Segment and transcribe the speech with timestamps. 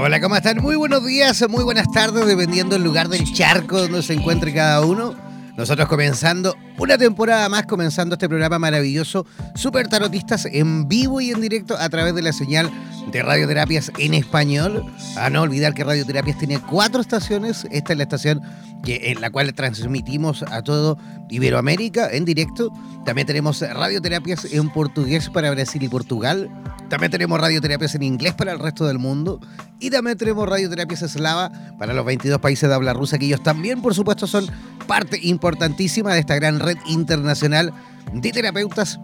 [0.00, 0.58] Hola, ¿cómo están?
[0.58, 4.80] Muy buenos días, muy buenas tardes, dependiendo del lugar del charco donde se encuentre cada
[4.80, 5.16] uno.
[5.56, 11.40] Nosotros comenzando una temporada más, comenzando este programa maravilloso, Super Tarotistas en vivo y en
[11.40, 12.70] directo a través de la señal
[13.10, 14.84] de radioterapias en español.
[15.16, 17.66] A no olvidar que Radioterapias tiene cuatro estaciones.
[17.70, 18.42] Esta es la estación
[18.82, 22.72] que, en la cual transmitimos a todo Iberoamérica en directo.
[23.04, 26.50] También tenemos radioterapias en portugués para Brasil y Portugal.
[26.88, 29.40] También tenemos radioterapias en inglés para el resto del mundo.
[29.80, 33.80] Y también tenemos radioterapias eslava para los 22 países de habla rusa, que ellos también,
[33.80, 34.46] por supuesto, son
[34.86, 37.72] parte importantísima de esta gran red internacional
[38.12, 38.98] de terapeutas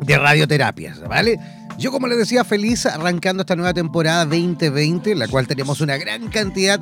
[0.00, 1.38] de radioterapias, ¿vale?
[1.78, 5.96] Yo, como les decía, feliz arrancando esta nueva temporada 2020, en la cual tenemos una
[5.96, 6.80] gran cantidad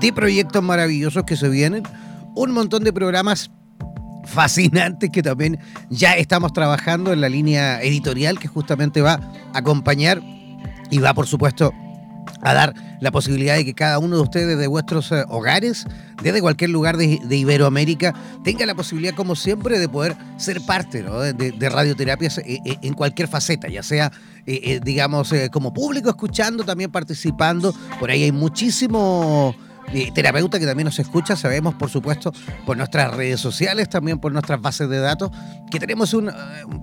[0.00, 1.82] de proyectos maravillosos que se vienen,
[2.34, 3.50] un montón de programas
[4.24, 9.14] fascinantes que también ya estamos trabajando en la línea editorial que justamente va
[9.52, 10.22] a acompañar
[10.90, 11.72] y va, por supuesto,
[12.42, 15.86] a dar la posibilidad de que cada uno de ustedes de vuestros eh, hogares,
[16.22, 21.68] desde cualquier lugar de, Iberoamérica, tenga la posibilidad, como siempre, de poder ser parte de,
[21.68, 24.12] radioterapias eh, eh, en cualquier faceta, ya sea,
[24.82, 27.74] digamos, como público escuchando, también participando.
[28.00, 29.54] Por ahí hay muchísimo
[30.14, 32.32] terapeuta que también nos escucha, sabemos por supuesto
[32.66, 35.30] por nuestras redes sociales, también por nuestras bases de datos,
[35.70, 36.30] que tenemos un,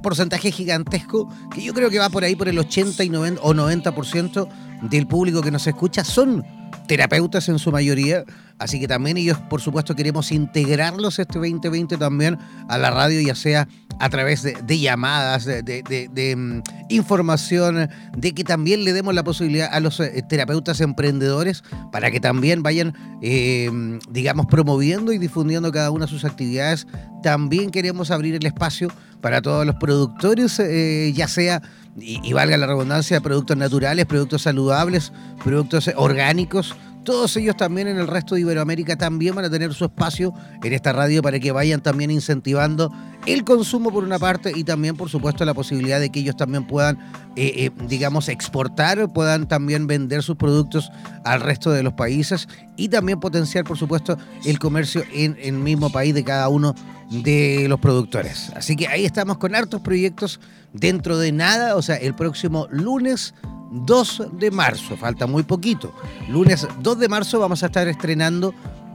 [0.01, 3.53] porcentaje gigantesco que yo creo que va por ahí por el 80 y 90, o
[3.53, 4.47] 90%
[4.89, 6.03] del público que nos escucha.
[6.03, 6.43] Son
[6.87, 8.23] terapeutas en su mayoría,
[8.59, 12.37] así que también ellos, por supuesto, queremos integrarlos este 2020 también
[12.67, 13.67] a la radio, ya sea
[13.99, 19.79] a través de, llamadas, de, mm, información, de que también le demos la posibilidad a
[19.79, 23.69] los eh, terapeutas emprendedores para que también vayan, eh,
[24.09, 26.87] digamos, promoviendo y difundiendo cada una de sus actividades.
[27.23, 28.91] También queremos abrir el espacio
[29.21, 31.61] para todos los productores, eh, ya sea
[31.97, 35.13] y, valga la redundancia, productos naturales, productos saludables,
[35.43, 36.75] productos orgánicos.
[37.05, 40.33] Todos ellos también en el resto de Iberoamérica también van a tener su espacio
[40.63, 42.91] en esta radio para que vayan también incentivando
[43.27, 46.65] el consumo por una parte y también por supuesto la posibilidad de que ellos también
[46.65, 46.97] puedan,
[47.35, 50.91] eh, eh, digamos, exportar, puedan también vender sus productos
[51.23, 55.91] al resto de los países y también potenciar por supuesto el comercio en el mismo
[55.91, 56.73] país de cada uno
[57.11, 58.51] de los productores.
[58.55, 60.39] Así que ahí estamos con hartos proyectos
[60.73, 63.35] dentro de nada, o sea, el próximo lunes
[63.71, 65.93] 2 de marzo, falta muy poquito.
[66.29, 68.53] Lunes 2 de marzo vamos a estar estrenando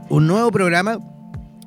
[0.09, 0.99] un nuevo programa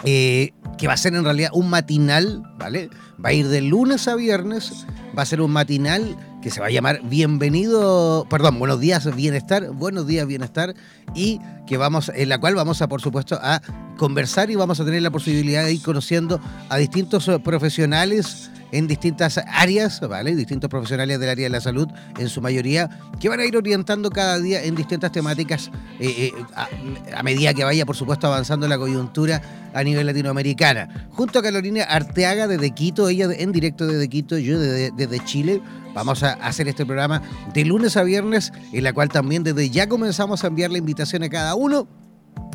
[0.04, 2.90] eh, que va a ser en realidad un matinal, ¿vale?
[3.24, 4.86] Va a ir de lunes a viernes,
[5.16, 9.70] va a ser un matinal que se va a llamar Bienvenido, perdón, Buenos días Bienestar,
[9.70, 10.74] Buenos días Bienestar,
[11.14, 13.62] y que vamos, en la cual vamos a, por supuesto, a
[13.96, 19.38] conversar y vamos a tener la posibilidad de ir conociendo a distintos profesionales en distintas
[19.38, 20.34] áreas, ¿vale?
[20.34, 21.88] Distintos profesionales del área de la salud,
[22.18, 22.88] en su mayoría,
[23.20, 25.70] que van a ir orientando cada día en distintas temáticas
[26.00, 29.40] eh, eh, a, medida que vaya, por supuesto, avanzando la coyuntura
[29.72, 31.08] a nivel latinoamericana.
[31.10, 35.60] Junto a Carolina Arteaga desde Quito, ella en directo desde Quito, yo desde, desde Chile.
[35.94, 37.22] Vamos a hacer este programa
[37.52, 41.22] de lunes a viernes, en la cual también desde ya comenzamos a enviar la invitación
[41.22, 41.86] a cada uno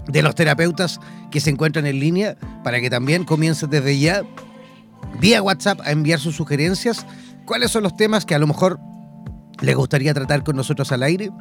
[0.07, 0.99] de los terapeutas
[1.31, 4.23] que se encuentran en línea para que también comiencen desde ya
[5.19, 7.05] vía WhatsApp a enviar sus sugerencias.
[7.45, 8.79] ¿Cuáles son los temas que a lo mejor
[9.61, 11.31] les gustaría tratar con nosotros al aire?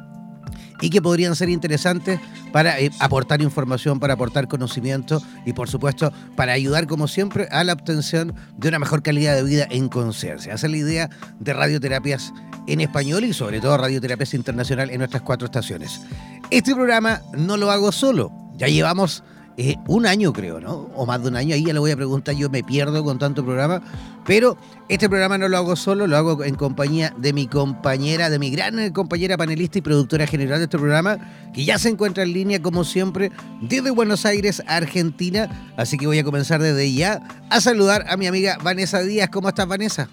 [0.81, 2.19] y que podrían ser interesantes
[2.51, 7.63] para eh, aportar información, para aportar conocimiento y por supuesto para ayudar como siempre a
[7.63, 10.53] la obtención de una mejor calidad de vida en conciencia.
[10.53, 11.09] Esa es la idea
[11.39, 12.33] de radioterapias
[12.67, 16.01] en español y sobre todo radioterapias internacional en nuestras cuatro estaciones.
[16.49, 19.23] Este programa no lo hago solo, ya llevamos
[19.61, 20.89] eh, un año creo, ¿no?
[20.95, 23.19] O más de un año, ahí ya le voy a preguntar, yo me pierdo con
[23.19, 23.81] tanto programa,
[24.25, 24.57] pero
[24.87, 28.51] este programa no lo hago solo, lo hago en compañía de mi compañera, de mi
[28.51, 32.61] gran compañera panelista y productora general de este programa, que ya se encuentra en línea
[32.61, 38.05] como siempre desde Buenos Aires, Argentina, así que voy a comenzar desde ya a saludar
[38.07, 39.27] a mi amiga Vanessa Díaz.
[39.29, 40.07] ¿Cómo estás, Vanessa?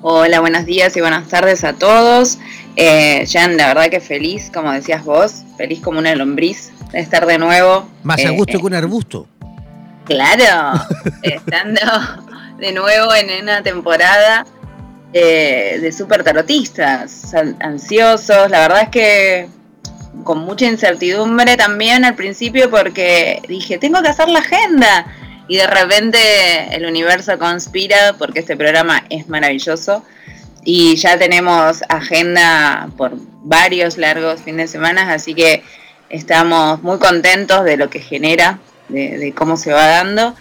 [0.00, 2.40] Hola, buenos días y buenas tardes a todos.
[2.74, 7.38] Eh, Jan, la verdad que feliz, como decías vos, feliz como una lombriz estar de
[7.38, 7.88] nuevo.
[8.02, 9.26] Más a eh, gusto que un arbusto.
[10.04, 10.80] Claro,
[11.22, 11.80] estando
[12.58, 14.46] de nuevo en una temporada
[15.12, 18.50] eh, de super tarotistas, ansiosos.
[18.50, 19.48] La verdad es que
[20.24, 25.06] con mucha incertidumbre también al principio porque dije, tengo que hacer la agenda
[25.48, 26.18] y de repente
[26.74, 30.04] el universo conspira porque este programa es maravilloso
[30.64, 33.12] y ya tenemos agenda por
[33.42, 35.64] varios largos fines de semana, así que
[36.12, 40.34] estamos muy contentos de lo que genera, de, cómo se va dando.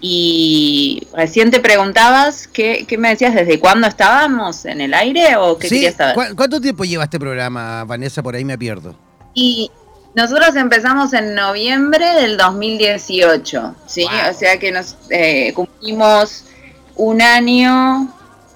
[0.00, 3.34] Y recién te preguntabas, ¿qué, me decías?
[3.34, 6.34] ¿Desde cuándo estábamos en el aire o qué querías saber?
[6.34, 8.20] ¿Cuánto tiempo lleva este programa, Vanessa?
[8.22, 8.96] Por ahí me pierdo.
[9.32, 9.70] Y
[10.16, 14.04] nosotros empezamos en noviembre del 2018, ¿sí?
[14.28, 16.46] O sea que nos eh, cumplimos
[16.96, 18.12] un año,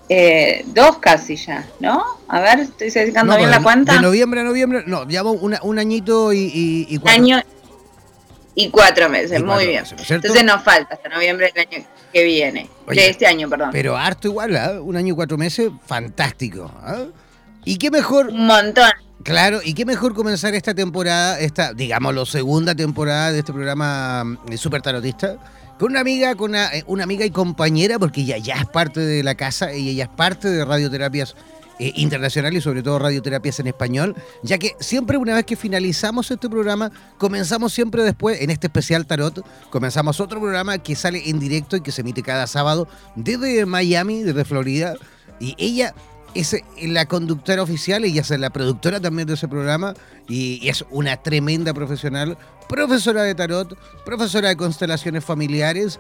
[0.09, 2.05] eh, dos casi ya, ¿no?
[2.29, 3.95] A ver, estoy sacando bien la cuenta.
[3.95, 7.43] De noviembre a noviembre, no, llevamos un añito y, y, cuatro año
[8.57, 9.85] y cuatro meses, muy bien.
[10.09, 13.69] Entonces nos falta hasta noviembre del año que viene, de este año, perdón.
[13.71, 14.81] Pero harto igual, ¿eh?
[14.81, 16.73] un año y cuatro meses, fantástico.
[16.89, 17.11] ¿eh?
[17.67, 18.29] ¿Y qué mejor?
[18.29, 18.91] Un montón.
[19.23, 24.25] Claro, y qué mejor comenzar esta temporada, esta, digamos, la segunda temporada de este programa
[24.25, 25.37] mm, Super Tarotista,
[25.79, 29.23] con una amiga, con eh, una, amiga y compañera, porque ella ya es parte de
[29.23, 31.35] la casa, y ella es parte de radioterapias
[31.79, 36.31] eh, internacionales y sobre todo radioterapias en español, ya que siempre una vez que finalizamos
[36.31, 41.39] este programa, comenzamos siempre después, en este especial tarot, comenzamos otro programa que sale en
[41.39, 44.95] directo y que se emite cada sábado desde Miami, desde Florida,
[45.39, 45.95] y ella
[46.39, 49.95] es la conductora oficial, ella es la productora también de ese programa
[50.29, 52.37] y, es una tremenda profesional,
[52.69, 55.99] profesora de tarot, profesora de constelaciones familiares,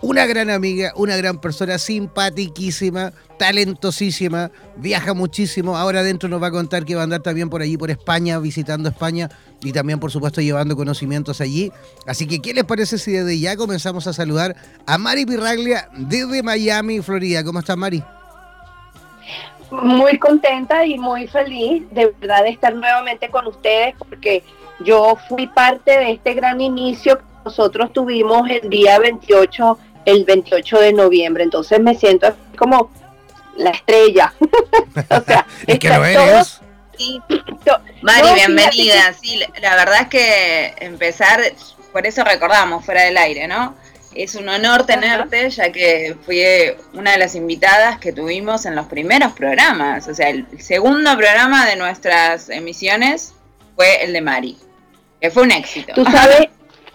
[0.00, 5.76] una gran amiga, una gran persona, simpatiquísima, talentosísima, viaja muchísimo.
[5.76, 8.40] Ahora adentro nos va a contar que va a andar también por allí, por España,
[8.40, 9.30] visitando España
[9.62, 11.70] y también, por supuesto, llevando conocimientos allí.
[12.04, 16.42] Así que, ¿qué les parece si desde ya comenzamos a saludar a Mari Pirraglia desde
[16.42, 17.44] Miami, Florida?
[17.44, 18.02] ¿Cómo está Mari?
[19.72, 24.44] Muy contenta y muy feliz de verdad de estar nuevamente con ustedes porque
[24.80, 30.78] yo fui parte de este gran inicio que nosotros tuvimos el día 28, el 28
[30.78, 31.44] de noviembre.
[31.44, 32.90] Entonces me siento como
[33.56, 34.32] la estrella.
[35.10, 36.60] o sea, es que lo eres.
[38.02, 39.12] Mari, bienvenida.
[39.20, 41.40] Sí, la verdad es que empezar,
[41.92, 43.74] por eso recordamos fuera del aire, ¿no?
[44.14, 46.42] Es un honor tenerte, ya que fui
[46.92, 50.08] una de las invitadas que tuvimos en los primeros programas.
[50.08, 53.34] O sea, el segundo programa de nuestras emisiones
[53.74, 54.56] fue el de Mari,
[55.20, 55.94] que fue un éxito.
[55.94, 56.48] Tú sabes,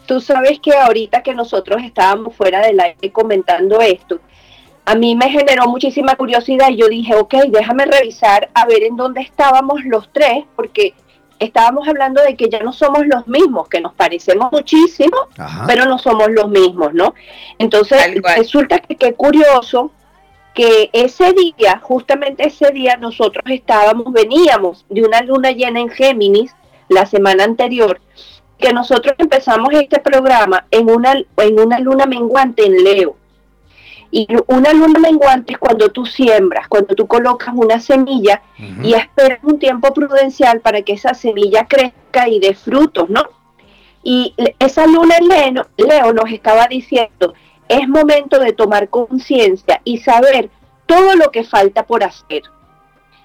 [0.05, 4.19] tú sabes que ahorita que nosotros estábamos fuera del aire comentando esto,
[4.85, 8.95] a mí me generó muchísima curiosidad y yo dije, ok, déjame revisar a ver en
[8.95, 10.93] dónde estábamos los tres, porque
[11.39, 15.17] estábamos hablando de que ya no somos los mismos, que nos parecemos muchísimo,
[15.67, 17.13] pero no somos los mismos, ¿no?
[17.59, 17.99] Entonces,
[18.35, 19.91] resulta que qué curioso
[20.53, 26.55] que ese día, justamente ese día, nosotros estábamos, veníamos de una luna llena en Géminis
[26.89, 28.01] la semana anterior,
[28.57, 33.15] que nosotros empezamos este programa en una, en una luna menguante en Leo.
[34.09, 38.41] Y una luna menguante es cuando tú siembras, cuando tú colocas una semilla
[38.81, 43.23] y esperas un tiempo prudencial para que esa semilla crezca y dé frutos, ¿no?
[44.03, 47.33] Y esa luna Leo, Leo nos estaba diciendo,
[47.67, 50.49] es momento de tomar conciencia y saber
[50.85, 52.43] todo lo que falta por hacer.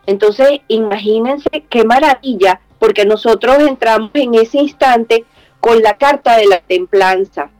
[0.07, 5.25] Entonces, imagínense qué maravilla, porque nosotros entramos en ese instante
[5.61, 7.51] con la carta de la templanza.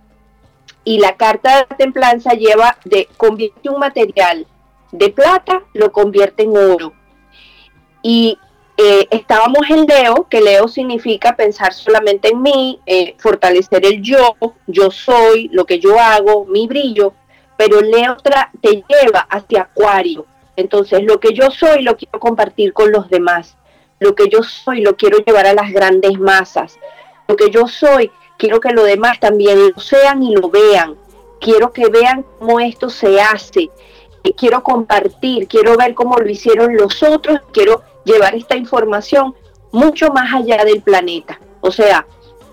[0.85, 4.47] Y la carta de la templanza lleva de convierte un material
[4.91, 6.93] de plata, lo convierte en oro.
[8.03, 8.39] Y
[8.77, 14.37] eh, estábamos en Leo, que Leo significa pensar solamente en mí, eh, fortalecer el yo,
[14.67, 17.15] yo soy, lo que yo hago, mi brillo,
[17.57, 18.17] pero Leo
[18.61, 20.27] te lleva hacia Acuario.
[20.57, 23.57] Entonces, lo que yo soy lo quiero compartir con los demás.
[24.01, 26.79] Lo que yo soy lo quiero llevar a las grandes masas.
[27.29, 28.11] Lo que yo soy
[28.43, 30.97] quiero que los demás también lo sean y lo vean.
[31.41, 33.71] Quiero que vean cómo esto se hace.
[34.37, 39.37] Quiero compartir, quiero ver cómo lo hicieron los otros, quiero llevar esta información
[39.71, 42.05] mucho más allá del planeta, o sea,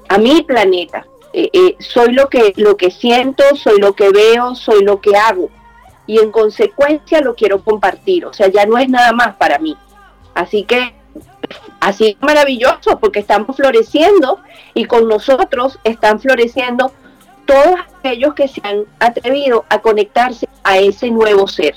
[0.08, 1.08] a mi planeta.
[1.34, 5.18] Eh, eh, soy lo que, lo que siento, soy lo que veo, soy lo que
[5.18, 5.50] hago.
[6.06, 8.28] Y en consecuencia lo quiero compartir.
[8.28, 9.76] O sea, ya no es nada más para mí.
[10.36, 10.94] Así que
[11.80, 14.40] así es maravilloso porque estamos floreciendo
[14.74, 16.92] y con nosotros están floreciendo
[17.46, 21.76] todos aquellos que se han atrevido a conectarse a ese nuevo ser.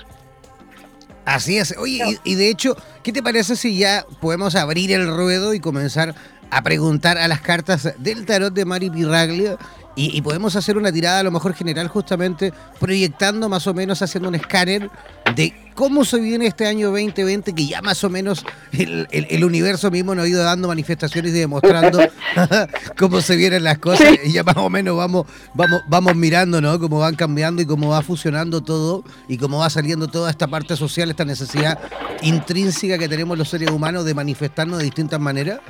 [1.24, 1.74] Así es.
[1.78, 6.14] Oye, y, de hecho, ¿qué te parece si ya podemos abrir el ruedo y comenzar
[6.50, 9.56] a preguntar a las cartas del tarot de Mari Pirraglia
[9.94, 14.28] y, podemos hacer una tirada a lo mejor general justamente proyectando más o menos, haciendo
[14.28, 14.90] un escáner
[15.36, 20.14] de cómo se viene este año 2020, que ya más o menos el, universo mismo
[20.14, 22.00] nos ha ido dando manifestaciones y demostrando
[22.98, 24.08] cómo se vienen las cosas.
[24.24, 26.78] Y ya más o menos vamos, vamos, vamos mirando, ¿no?
[26.78, 30.76] Cómo van cambiando y cómo va fusionando todo y cómo va saliendo toda esta parte
[30.76, 31.78] social, esta necesidad
[32.22, 35.60] intrínseca que tenemos los seres humanos de manifestarnos de distintas maneras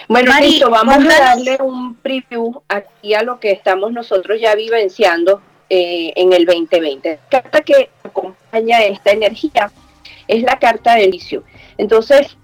[0.10, 5.42] Bueno, Mari, vamos a darle un preview aquí a lo que estamos nosotros ya vivenciando
[5.70, 7.20] eh, en el 2020.
[7.32, 9.72] La carta que acompaña esta energía
[10.28, 11.44] es la carta del inicio.
[11.78, 12.36] Entonces,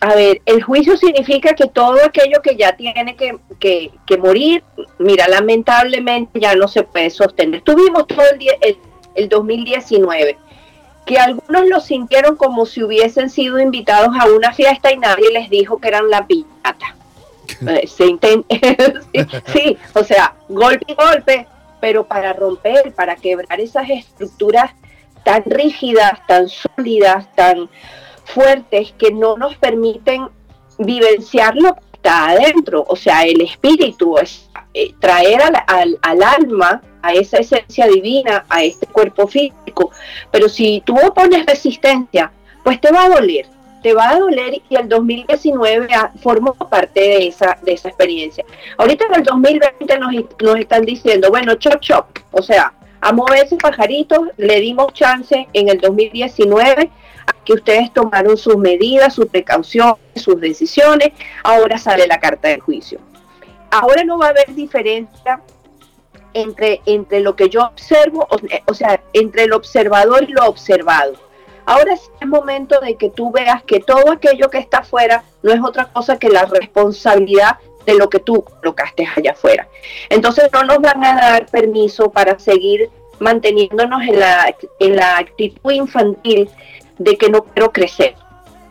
[0.00, 4.62] a ver, el juicio significa que todo aquello que ya tiene que, morir,
[4.98, 7.62] mira, lamentablemente ya no se puede sostener.
[7.62, 8.76] Tuvimos todo el,
[9.14, 10.36] el, 2019,
[11.06, 15.48] que algunos lo sintieron como si hubiesen sido invitados a una fiesta y nadie les
[15.48, 16.94] dijo que eran la piñata.
[17.66, 18.04] Eh, se
[19.52, 21.46] sí, o sea, golpe y golpe,
[21.80, 24.72] pero para romper, para quebrar esas estructuras
[25.24, 27.70] tan rígidas, tan sólidas, tan
[28.26, 30.28] fuertes que no nos permiten
[30.78, 36.82] vivenciar lo que está adentro, o sea, el espíritu, es eh, traer al, al, alma,
[37.02, 39.90] a esa esencia divina, a este cuerpo físico.
[40.30, 43.46] Pero si tú opones resistencia, pues te va a doler,
[43.82, 45.88] te va a doler y el 2019
[46.20, 48.44] formó parte de esa, de esa experiencia.
[48.76, 53.56] Ahorita en el 2020 nos, nos están diciendo, bueno, chop chop, o sea, a moverse
[53.56, 56.90] pajaritos, le dimos chance en el 2019
[57.44, 61.10] que ustedes tomaron sus medidas, sus precauciones, sus decisiones,
[61.42, 62.98] ahora sale la carta de juicio.
[63.70, 65.40] Ahora no va a haber diferencia
[66.34, 68.28] entre, entre lo que yo observo,
[68.66, 71.14] o, sea, entre el observador y lo observado.
[71.64, 75.52] Ahora es el momento de que tú veas que todo aquello que está afuera no
[75.52, 79.68] es otra cosa que la responsabilidad de lo que tú colocaste allá afuera.
[80.10, 85.70] Entonces no nos van a dar permiso para seguir manteniéndonos en la, en la actitud
[85.70, 86.50] infantil
[86.98, 88.14] de que no quiero crecer.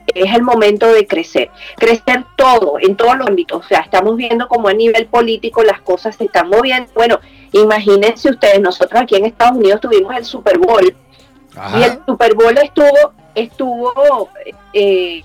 [0.08, 1.50] Es el momento de crecer.
[1.77, 3.65] Crecer todo, en todos los ámbitos.
[3.65, 6.91] O sea, estamos viendo como a nivel político las cosas se están moviendo.
[6.94, 7.20] Bueno,
[7.51, 10.96] imagínense ustedes, nosotros aquí en Estados Unidos tuvimos el Super Bowl.
[11.77, 14.29] Y el Super Bowl estuvo, estuvo
[14.74, 15.24] eh,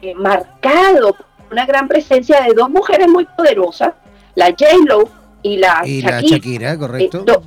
[0.00, 3.92] eh, marcado por una gran presencia de dos mujeres muy poderosas,
[4.34, 5.08] la J-Lo
[5.42, 6.20] y la y Shakira.
[6.20, 7.24] La Shakira correcto.
[7.26, 7.40] Eh,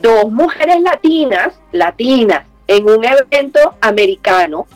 [0.00, 4.66] dos mujeres latinas, latinas, en un evento americano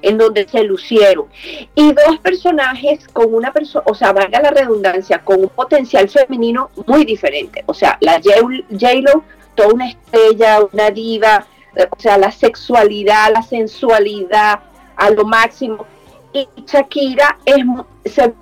[0.00, 1.26] en donde se lucieron.
[1.74, 6.70] Y dos personajes con una persona, o sea, valga la redundancia, con un potencial femenino
[6.86, 7.62] muy diferente.
[7.66, 9.22] O sea, la J-Lo
[9.54, 11.46] toda una estrella, una diva,
[11.76, 14.60] eh, o sea, la sexualidad, la sensualidad
[14.96, 15.86] a lo máximo.
[16.32, 17.64] Y Shakira es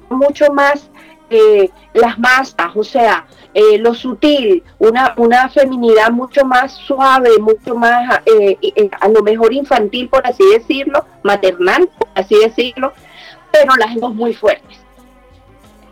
[0.08, 0.88] mucho más
[1.28, 7.74] eh, las masas, o sea, eh, lo sutil, una, una feminidad mucho más suave, mucho
[7.74, 8.20] más,
[9.00, 12.92] a lo mejor infantil, por así decirlo, maternal, por así decirlo,
[13.50, 14.78] pero las dos muy fuertes.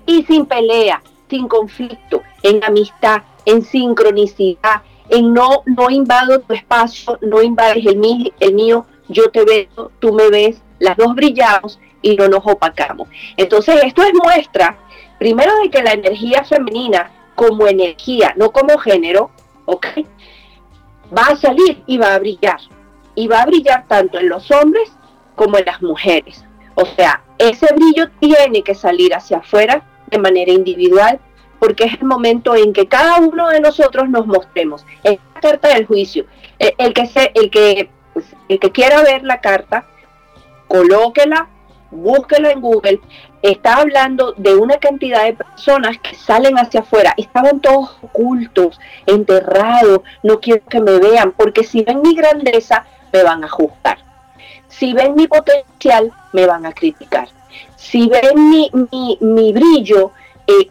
[0.06, 7.18] Y sin pelea, sin conflicto, en amistad, en sincronicidad, en no, no invado tu espacio,
[7.22, 11.78] no invades el mío, el mío, yo te veo, tú me ves, las dos brillamos
[12.02, 13.08] y no nos opacamos.
[13.36, 14.78] Entonces esto es muestra,
[15.18, 19.30] primero de que la energía femenina como energía, no como género,
[19.64, 19.86] ¿ok?
[21.16, 22.58] Va a salir y va a brillar.
[23.14, 24.90] Y va a brillar tanto en los hombres
[25.36, 26.44] como en las mujeres.
[26.74, 31.20] O sea, ese brillo tiene que salir hacia afuera de manera individual
[31.60, 34.84] porque es el momento en que cada uno de nosotros nos mostremos.
[35.04, 36.26] Es la carta del juicio.
[36.58, 37.88] El, que, se, el, que,
[38.48, 39.86] el que quiera ver la carta,
[40.66, 41.48] colóquela,
[41.92, 43.00] búsquela en Google.
[43.42, 47.14] Está hablando de una cantidad de personas que salen hacia afuera.
[47.16, 53.22] Estaban todos ocultos, enterrados, no quiero que me vean, porque si ven mi grandeza, me
[53.22, 53.98] van a juzgar.
[54.68, 57.28] Si ven mi potencial, me van a criticar.
[57.76, 60.12] Si ven mi, mi, mi brillo,
[60.46, 60.68] eh,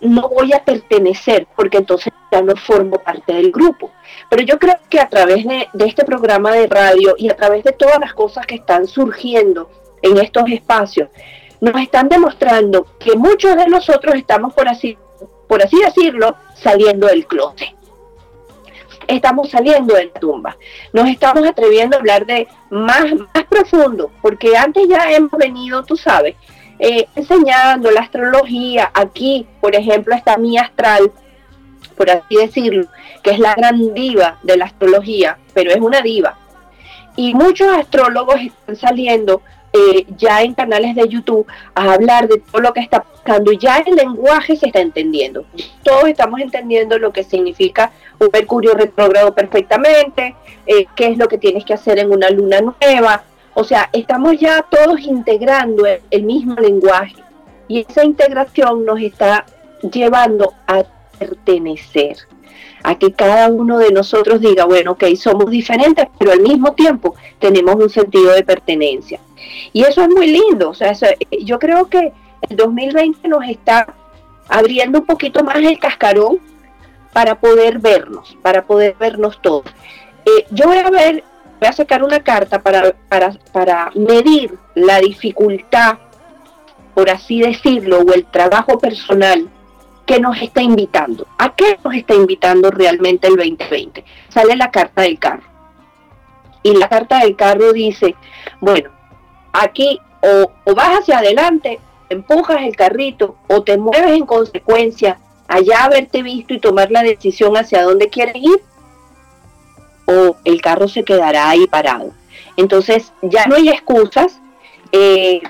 [0.00, 3.90] no voy a pertenecer porque entonces ya no formo parte del grupo.
[4.28, 7.72] Pero yo creo que a través de, este programa de radio y a través de
[7.72, 9.70] todas las cosas que están surgiendo
[10.02, 11.08] en estos espacios,
[11.60, 14.96] nos están demostrando que muchos de nosotros estamos, por así,
[15.46, 17.74] por así decirlo, saliendo del closet.
[19.06, 20.56] Estamos saliendo de la tumba.
[20.92, 25.96] Nos estamos atreviendo a hablar de más, más profundo, porque antes ya hemos venido, tú
[25.96, 26.36] sabes,
[26.78, 28.90] eh, enseñando la astrología.
[28.94, 31.12] Aquí, por ejemplo, está mi astral,
[31.96, 32.86] por así decirlo,
[33.22, 36.38] que es la gran diva de la astrología, pero es una diva.
[37.16, 42.60] Y muchos astrólogos están saliendo eh, ya en canales de YouTube a hablar de todo
[42.60, 45.44] lo que está pasando ya el lenguaje se está entendiendo.
[45.82, 50.34] Todos estamos entendiendo lo que significa un Mercurio retrógrado perfectamente,
[50.66, 54.38] eh, qué es lo que tienes que hacer en una luna nueva, o sea, estamos
[54.38, 57.16] ya todos integrando el, mismo lenguaje
[57.68, 59.44] y esa integración nos está
[59.92, 60.84] llevando a
[61.18, 62.16] pertenecer,
[62.82, 67.16] a que cada uno de nosotros diga, bueno, ok, somos diferentes, pero al mismo tiempo
[67.38, 69.20] tenemos un sentido de pertenencia.
[69.72, 70.92] Y eso es muy lindo, o sea,
[71.42, 72.12] yo creo que
[72.48, 73.86] el 2020 nos está
[74.48, 76.38] abriendo un poquito más el cascarón
[77.12, 79.66] para poder vernos, para poder vernos todos.
[80.24, 81.24] Eh, yo voy a ver
[81.60, 82.94] voy a sacar una carta para,
[83.52, 85.98] para, medir la dificultad,
[86.94, 89.48] por así decirlo, o el trabajo personal
[90.06, 91.26] que nos está invitando.
[91.38, 94.04] ¿A qué nos está invitando realmente el 2020?
[94.30, 95.48] Sale la carta del carro.
[96.62, 98.16] Y la carta del carro dice,
[98.60, 98.90] bueno,
[99.52, 106.22] aquí o, vas hacia adelante, empujas el carrito o te mueves en consecuencia allá haberte
[106.22, 108.60] visto y tomar la decisión hacia dónde quieres ir
[110.06, 112.12] o el carro se quedará ahí parado.
[112.56, 114.40] Entonces ya no hay excusas.
[114.92, 115.40] Eh,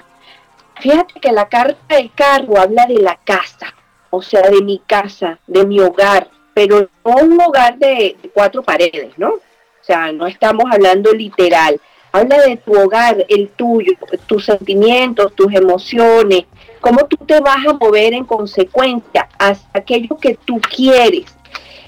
[0.81, 3.75] fíjate que la carta del carro habla de la casa,
[4.11, 9.17] o sea, de mi casa, de mi hogar, pero no un hogar de, cuatro paredes,
[9.17, 9.31] ¿no?
[9.31, 11.81] O sea, no estamos hablando literal.
[12.13, 13.93] Habla de tu hogar, el tuyo,
[14.27, 16.45] tus sentimientos, tus emociones,
[16.81, 21.27] cómo tú te vas a mover en consecuencia a aquello que tú quieres.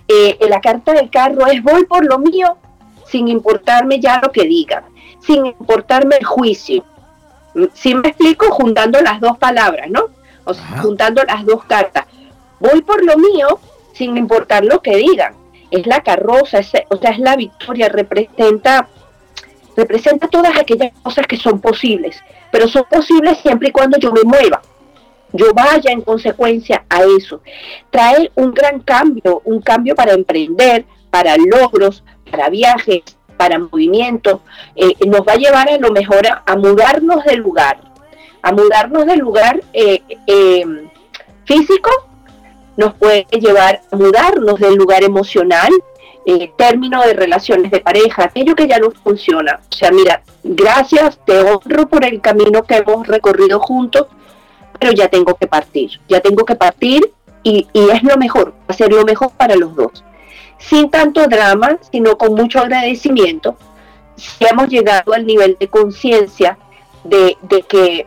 [0.08, 2.56] Eh, la carta del carro es voy por lo mío
[3.06, 4.84] sin importarme ya lo que digan,
[5.20, 6.84] sin importarme el juicio.
[7.74, 10.06] Si me explico, juntando las dos palabras, ¿no?
[10.44, 12.06] O sea, juntando las dos cartas.
[12.58, 13.58] Voy por lo mío
[13.92, 15.34] sin importar lo que digan.
[15.70, 18.88] Es la carroza, o sea, es la victoria, representa,
[19.76, 24.22] representa todas aquellas cosas que son posibles, pero son posibles siempre y cuando yo me
[24.22, 24.60] mueva
[25.32, 27.40] yo vaya en consecuencia a eso.
[27.90, 33.02] Trae un gran cambio, un cambio para emprender, para logros, para viajes,
[33.36, 34.40] para movimientos,
[34.76, 37.80] eh, nos va a llevar a lo mejor a, mudarnos del lugar,
[38.42, 40.64] a mudarnos del lugar eh, eh,
[41.44, 41.90] físico,
[42.76, 45.72] nos puede llevar a mudarnos del lugar emocional,
[46.56, 49.60] término de relaciones de pareja, aquello que ya no funciona.
[49.70, 54.06] O sea, mira, gracias, te honro por el camino que hemos recorrido juntos,
[54.78, 58.92] pero ya tengo que partir, ya tengo que partir y, y es lo mejor, hacer
[58.92, 60.04] lo mejor para los dos
[60.62, 63.56] sin tanto drama, sino con mucho agradecimiento,
[64.16, 66.58] si hemos llegado al nivel de conciencia
[67.04, 67.36] de,
[67.68, 68.06] que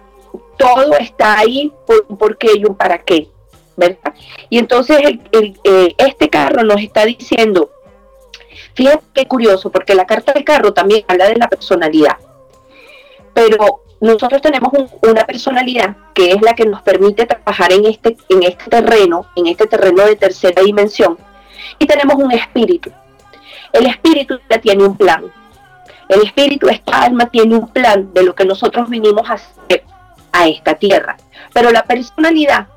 [0.58, 3.28] todo está ahí por un porqué y un para qué,
[3.76, 4.14] ¿verdad?
[4.50, 4.98] Y entonces
[5.32, 7.72] eh, este carro nos está diciendo
[8.76, 12.18] Fíjate qué curioso, porque la carta del carro también habla de la personalidad.
[13.34, 18.44] Pero nosotros tenemos una personalidad que es la que nos permite trabajar en este, en
[18.44, 21.18] este terreno, en este terreno de tercera dimensión.
[21.80, 22.92] Y tenemos un espíritu.
[23.72, 25.24] El espíritu ya tiene un plan.
[26.10, 29.84] El espíritu, esta alma, tiene un plan de lo que nosotros vinimos a hacer
[30.34, 31.16] a esta tierra.
[31.54, 32.68] Pero la personalidad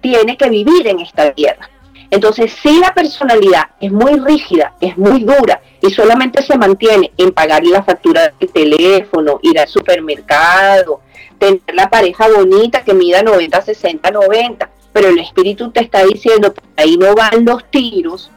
[0.00, 1.70] tiene que vivir en esta tierra.
[2.10, 7.32] Entonces, si la personalidad es muy rígida, es muy dura y solamente se mantiene en
[7.32, 11.00] pagar la factura del teléfono, ir al supermercado,
[11.38, 16.54] tener la pareja bonita que mida 90, 60, 90, pero el espíritu te está diciendo,
[16.76, 18.30] ahí no van los tiros,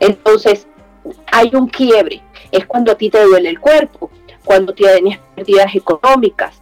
[0.00, 0.66] entonces
[1.30, 2.22] hay un quiebre.
[2.50, 4.10] Es cuando a ti te duele el cuerpo,
[4.44, 6.60] cuando tienes pérdidas económicas,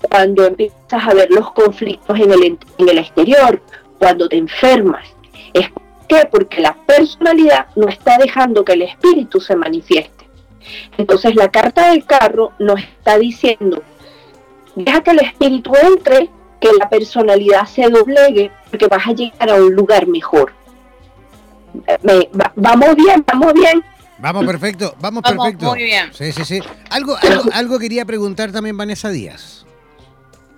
[0.00, 3.60] cuando empiezas a ver los conflictos en el, en el exterior,
[3.98, 5.08] cuando te enfermas.
[5.52, 5.70] Es
[6.06, 6.28] qué?
[6.30, 10.28] Porque la personalidad no está dejando que el espíritu se manifieste.
[10.98, 13.82] Entonces la carta del carro nos está diciendo,
[14.74, 19.54] deja que el espíritu entre, que la personalidad se doblegue, porque vas a llegar a
[19.54, 20.52] un lugar mejor.
[22.54, 23.84] vamos bien, vamos bien.
[24.18, 25.66] Vamos perfecto, vamos, perfecto.
[25.66, 26.10] Muy bien.
[26.14, 26.60] Sí, sí, sí.
[26.88, 29.65] Algo, algo, algo quería preguntar también Vanessa Díaz.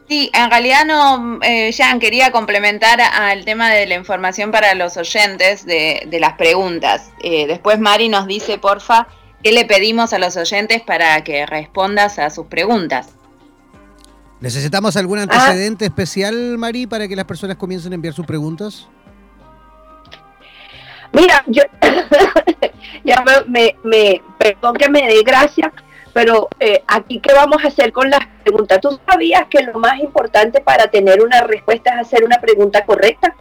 [0.08, 4.96] Sí, en realidad no, eh, Jan, quería complementar al tema de la información para los
[4.96, 7.10] oyentes de, las preguntas.
[7.22, 9.06] Eh, después Mari nos dice, porfa,
[9.42, 13.10] qué le pedimos a los oyentes para que respondas a sus preguntas.
[14.40, 15.88] ¿Necesitamos algún antecedente ah.
[15.88, 18.88] especial, Mari, para que las personas comiencen a enviar sus preguntas?
[21.12, 21.62] Mira, yo
[23.04, 25.72] ya me, me, perdón que me dé gracia,
[26.18, 28.80] pero eh, aquí, ¿qué vamos a hacer con las preguntas?
[28.80, 33.36] ¿Tú sabías que lo más importante para tener una respuesta es hacer una pregunta correcta?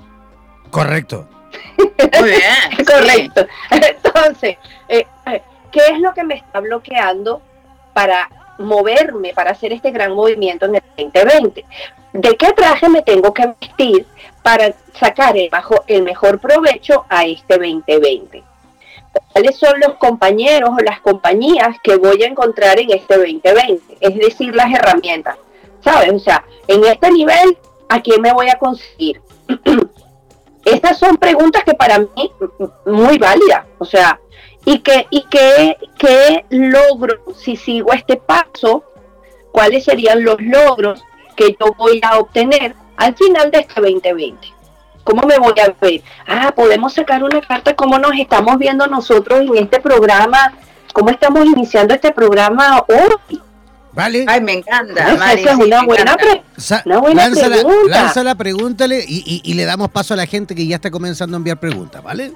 [0.69, 1.27] Correcto.
[2.19, 2.85] Muy bien.
[2.85, 3.47] Correcto.
[3.71, 4.57] Entonces,
[4.89, 5.07] eh,
[5.71, 7.41] ¿qué es lo que me está bloqueando
[7.93, 11.65] para moverme, para hacer este gran movimiento en el 2020?
[12.13, 14.05] ¿De qué traje me tengo que vestir
[14.43, 18.43] para sacar el, bajo, el mejor provecho a este 2020?
[19.31, 24.15] Cuáles son los compañeros o las compañías que voy a encontrar en este 2020, es
[24.15, 25.37] decir, las herramientas,
[25.83, 26.13] ¿sabes?
[26.13, 27.57] O sea, en este nivel,
[27.89, 29.21] ¿a quién me voy a conseguir?
[30.65, 32.31] Estas son preguntas que para mí
[32.85, 34.19] muy válidas, o sea,
[34.65, 38.83] y que y qué logro si sigo este paso,
[39.53, 41.01] cuáles serían los logros
[41.37, 44.56] que yo voy a obtener al final de este 2020.
[45.07, 46.01] ¿Cómo me voy a ver?
[46.27, 50.51] Ah, podemos sacar una carta, cómo nos estamos viendo nosotros en este programa,
[50.91, 53.39] cómo estamos iniciando este programa hoy.
[53.93, 54.25] Vale.
[54.27, 55.13] Ay, me encanta.
[55.13, 56.83] esa es una buena, pregunta.
[57.87, 61.39] Lánzala, pregúntale y, y, le damos paso a la gente que ya está comenzando a
[61.39, 62.33] enviar preguntas, ¿vale?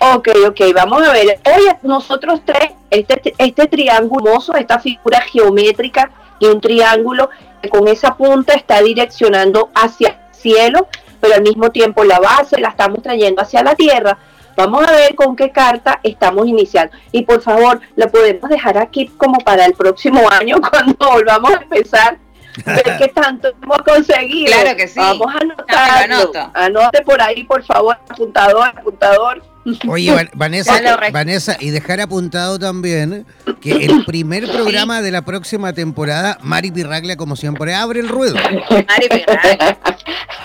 [0.00, 1.40] Ok, ok, vamos a ver.
[1.56, 7.30] Oye, nosotros tres, este, este triángulo, esta figura geométrica y un triángulo
[7.62, 10.86] que con esa punta está direccionando hacia el cielo
[11.20, 14.18] pero al mismo tiempo la base la estamos trayendo hacia la tierra.
[14.56, 16.94] Vamos a ver con qué carta estamos iniciando.
[17.12, 21.62] Y por favor, la podemos dejar aquí como para el próximo año cuando volvamos a
[21.62, 22.18] empezar.
[22.66, 24.52] Ver qué tanto hemos conseguido.
[24.52, 24.98] Claro que sí.
[24.98, 26.32] Vamos a anotarlo.
[26.54, 29.42] Anote por ahí, por favor, apuntador, apuntador.
[29.88, 30.80] Oye, Vanessa,
[31.12, 33.26] Vanessa, y dejar apuntado también
[33.60, 38.34] que el primer programa de la próxima temporada, Mari Pirraglia, como siempre, abre el ruedo.
[38.70, 39.78] Mari Pirraglia.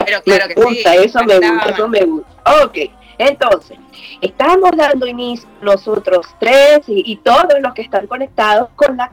[0.05, 0.83] Pero claro que sí.
[1.05, 2.63] Eso me gusta, eso me gusta.
[2.63, 2.77] Ok,
[3.17, 3.77] entonces,
[4.21, 9.09] estamos dando inicio nosotros tres y, todos los que están conectados con la,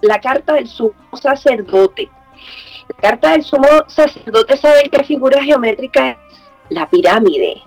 [0.00, 2.08] la carta del sumo sacerdote.
[2.88, 6.16] La carta del sumo sacerdote, ¿saben qué figura geométrica es?
[6.70, 7.62] La pirámide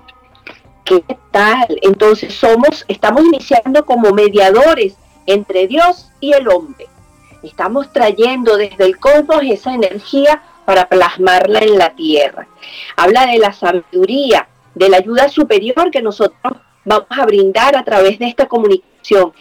[0.87, 1.67] ¿Qué tal?
[1.81, 4.95] Entonces somos, estamos iniciando como mediadores
[5.25, 6.87] entre Dios y el hombre.
[7.43, 12.47] Estamos trayendo desde el cosmos esa energía para plasmarla en la tierra.
[12.95, 16.53] Habla de la sabiduría, de la ayuda superior que nosotros
[16.85, 19.33] vamos a brindar a través de esta comunicación.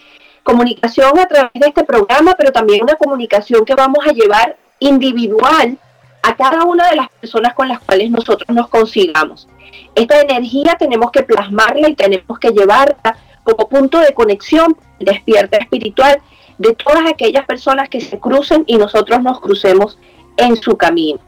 [0.43, 5.79] Comunicación a través de este programa, pero también una comunicación que vamos a llevar individual
[6.27, 9.47] a cada una de las personas con las cuales nosotros nos consigamos.
[9.95, 16.21] Esta energía tenemos que plasmarla y tenemos que llevarla como punto de conexión, despierta espiritual
[16.59, 19.99] de todas aquellas personas que se crucen y nosotros nos crucemos
[20.37, 21.21] en su camino.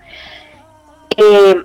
[1.16, 1.62] Eh,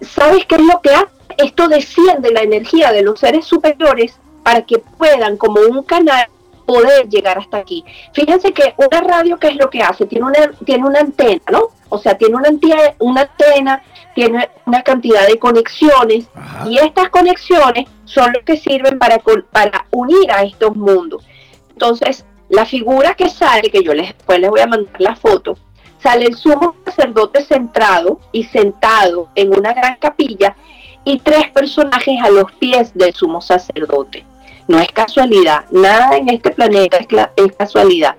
[0.00, 1.08] ¿Sabes qué es lo que hace?
[1.36, 6.28] Esto desciende la energía de los seres superiores para que puedan, como un canal,
[6.66, 7.84] poder llegar hasta aquí.
[8.12, 10.06] Fíjense que una radio, ¿qué es lo que hace?
[10.06, 11.68] Tiene una, tiene una antena, ¿no?
[11.88, 13.82] O sea, tiene una antena, una antena
[14.14, 16.26] tiene una cantidad de conexiones
[16.68, 19.18] y estas conexiones son las que sirven para,
[19.50, 21.24] para unir a estos mundos.
[21.70, 25.56] Entonces, la figura que sale, que yo les, después les voy a mandar la foto,
[26.02, 30.56] sale el sumo sacerdote centrado y sentado en una gran capilla
[31.04, 34.24] y tres personajes a los pies del sumo sacerdote.
[34.68, 36.98] No es casualidad, nada en este planeta
[37.36, 38.16] es, casualidad.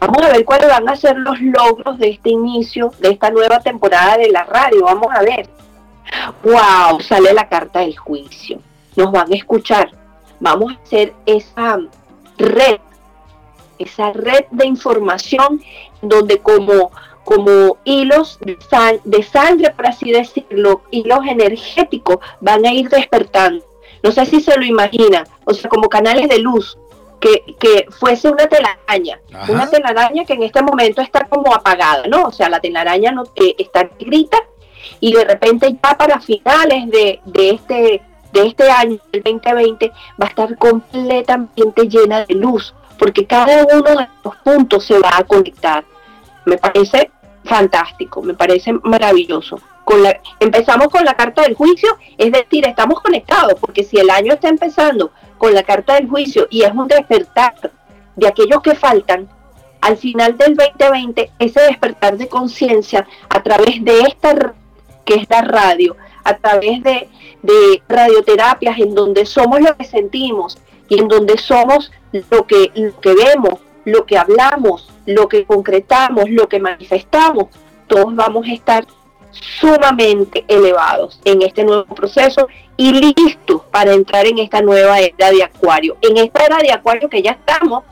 [0.00, 3.60] Vamos a ver cuáles van a ser los logros de este inicio, de esta nueva
[3.60, 4.84] temporada de la radio.
[4.84, 5.48] Vamos a ver.
[6.42, 7.00] ¡Wow!
[7.00, 8.60] Sale la carta del juicio.
[8.96, 9.90] Nos van a escuchar.
[10.40, 11.78] Vamos a hacer esa
[12.38, 12.80] red,
[13.78, 15.62] esa red de información
[16.00, 16.90] donde como,
[17.24, 18.56] como hilos de,
[19.04, 23.64] de sangre, por así decirlo, hilos energéticos van a ir despertando.
[24.02, 26.78] No sé si se lo imaginan, o sea, como canales de luz,
[27.20, 32.24] que, fuese una telaraña, una telaraña que en este momento está como apagada, ¿no?
[32.24, 34.38] O sea, la telaraña no, eh, está grita
[35.00, 39.88] y de repente ya para finales de, de, este, de este año, el 2020,
[40.20, 45.18] va a estar completamente llena de luz, porque cada uno de los puntos se va
[45.18, 45.84] a conectar.
[46.46, 47.10] Me parece
[47.44, 49.60] fantástico, me parece maravilloso.
[49.84, 54.08] Con la, empezamos con la carta del juicio, es decir, estamos conectados, porque si el
[54.08, 57.54] año está empezando con la carta del juicio y es un despertar
[58.14, 59.26] de aquellos que faltan,
[59.80, 64.52] al final del 2020, ese despertar de conciencia a través de esta
[65.06, 67.08] que es la radio, a través de,
[67.42, 70.58] de, radioterapias en donde somos lo que sentimos
[70.90, 76.28] y en donde somos lo que, lo que vemos, lo que hablamos, lo que concretamos,
[76.28, 77.46] lo que manifestamos,
[77.86, 78.86] todos vamos a estar
[79.30, 82.46] sumamente elevados en este nuevo proceso
[82.80, 85.98] y listos para entrar en esta nueva era de Acuario.
[86.00, 87.84] En esta era de Acuario que ya estamos,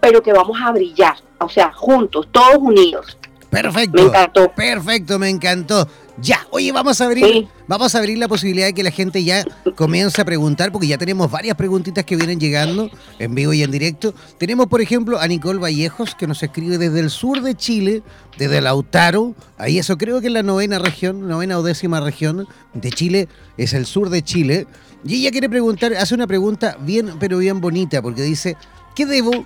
[0.00, 3.16] pero que vamos a brillar, o sea, juntos, todos unidos.
[3.48, 4.02] Perfecto.
[4.02, 4.50] Me encantó.
[4.50, 5.86] Perfecto, me encantó.
[6.22, 9.44] Ya, oye, vamos a abrir, vamos a abrir la posibilidad de que la gente ya
[9.74, 13.72] comience a preguntar, porque ya tenemos varias preguntitas que vienen llegando en vivo y en
[13.72, 14.14] directo.
[14.38, 18.02] Tenemos, por ejemplo, a Nicole Vallejos, que nos escribe desde el sur de Chile,
[18.38, 19.34] desde Lautaro.
[19.58, 23.74] Ahí eso creo que es la novena región, novena o décima región de Chile, es
[23.74, 24.68] el sur de Chile.
[25.04, 28.56] Y ella quiere preguntar, hace una pregunta bien, pero bien bonita, porque dice,
[28.94, 29.44] ¿qué debo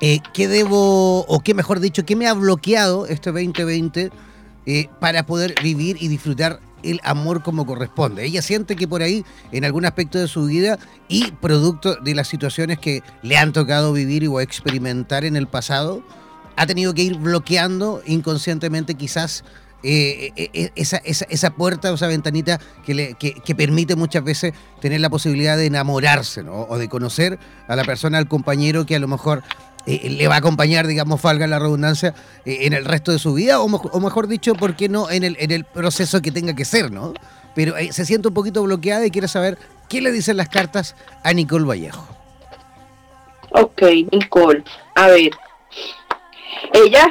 [0.00, 4.10] eh, ¿qué debo, o qué mejor dicho, qué me ha bloqueado este 2020
[4.66, 8.24] eh, para poder vivir y disfrutar el amor como corresponde?
[8.24, 12.28] Ella siente que por ahí, en algún aspecto de su vida y producto de las
[12.28, 16.02] situaciones que le han tocado vivir o experimentar en el pasado,
[16.56, 19.44] ha tenido que ir bloqueando inconscientemente quizás
[19.82, 25.10] eh, esa, esa, puerta o esa ventanita que, le, que, permite muchas veces tener la
[25.10, 29.44] posibilidad de enamorarse o de conocer a la persona, al compañero que a lo mejor
[29.86, 33.34] eh, le va a acompañar, digamos, falga la redundancia, eh, en el resto de su
[33.34, 33.68] vida, o,
[34.00, 37.14] mejor dicho, ¿por qué no en el, en el proceso que tenga que ser, ¿no?
[37.54, 40.96] Pero eh, se siente un poquito bloqueada y quiere saber qué le dicen las cartas
[41.22, 42.06] a Nicole Vallejo.
[43.50, 44.64] Ok, Nicole,
[44.96, 45.30] a ver,
[46.72, 47.08] ella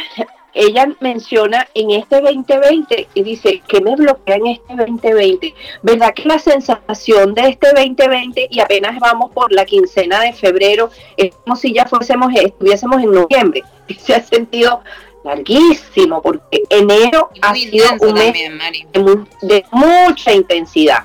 [0.56, 5.54] ella menciona en este 2020 y dice que me bloquea en este 2020.
[5.84, 10.90] ¿Verdad que la sensación de este 2020 y apenas vamos por la quincena de febrero
[11.18, 13.64] es como si ya fuésemos, estuviésemos en noviembre?
[14.00, 14.82] Se ha sentido
[15.26, 18.34] larguísimo porque enero ha sido un mes
[19.42, 21.04] de mucha intensidad.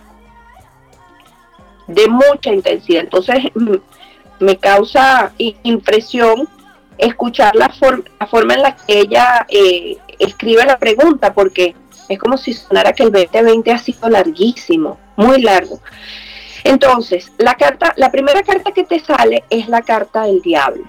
[1.88, 3.02] De mucha intensidad.
[3.02, 3.38] Entonces
[4.38, 5.32] me causa
[5.64, 6.48] impresión
[7.00, 7.72] escuchar la,
[8.18, 11.74] la forma en la que ella eh, escribe la pregunta, porque
[12.08, 15.80] es como si sonara que el 2020 ha sido larguísimo, muy largo.
[16.64, 20.84] Entonces, la carta, la primera carta que te sale es la carta del diablo.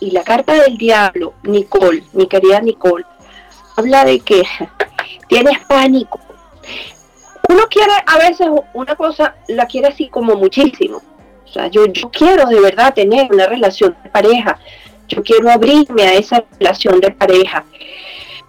[0.00, 3.04] Y la carta del diablo, Nicole, mi querida Nicole,
[3.76, 4.42] habla de que
[5.28, 6.20] tienes pánico.
[7.48, 11.02] Uno quiere a veces una cosa, la quiere así como muchísimo.
[11.52, 14.58] Sea, yo, yo quiero de verdad tener una relación de pareja,
[15.08, 17.64] yo quiero abrirme a esa relación de pareja,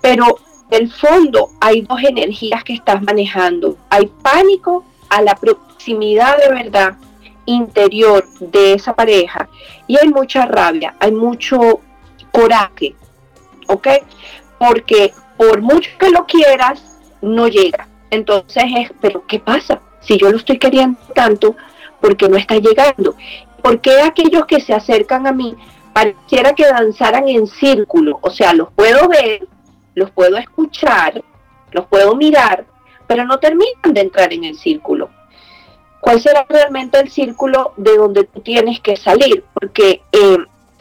[0.01, 0.39] pero
[0.71, 3.77] en el fondo hay dos energías que estás manejando.
[3.89, 6.95] Hay pánico a la proximidad de verdad
[7.45, 9.49] interior de esa pareja
[9.85, 11.81] y hay mucha rabia, hay mucho
[12.31, 12.95] coraje,
[13.67, 13.87] ¿ok?
[14.57, 17.87] Porque por mucho que lo quieras, no llega.
[18.09, 19.81] Entonces es, pero ¿qué pasa?
[19.99, 21.55] Si yo lo estoy queriendo tanto,
[22.03, 23.15] porque no está llegando.
[23.61, 25.55] ¿Por qué aquellos que se acercan a mí
[25.93, 28.19] pareciera que danzaran en círculo?
[28.21, 29.47] O sea, los puedo ver,
[29.95, 31.23] los puedo escuchar,
[31.71, 32.65] los puedo mirar,
[33.07, 35.09] pero no terminan de entrar en el círculo.
[36.01, 40.37] cuál será realmente el círculo de donde tú tienes que salir, porque eh,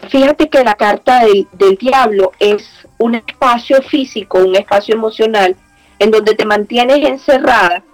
[0.08, 5.54] fíjate que la carta del diablo es un espacio físico, un espacio emocional,
[6.00, 7.84] en donde te mantienes encerrada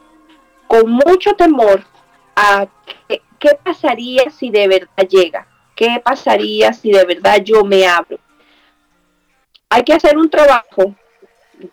[0.67, 1.85] con mucho temor
[3.09, 8.19] qué, qué pasaría si de verdad llega, qué pasaría si de verdad yo me abro.
[9.71, 10.95] Hay que hacer un trabajo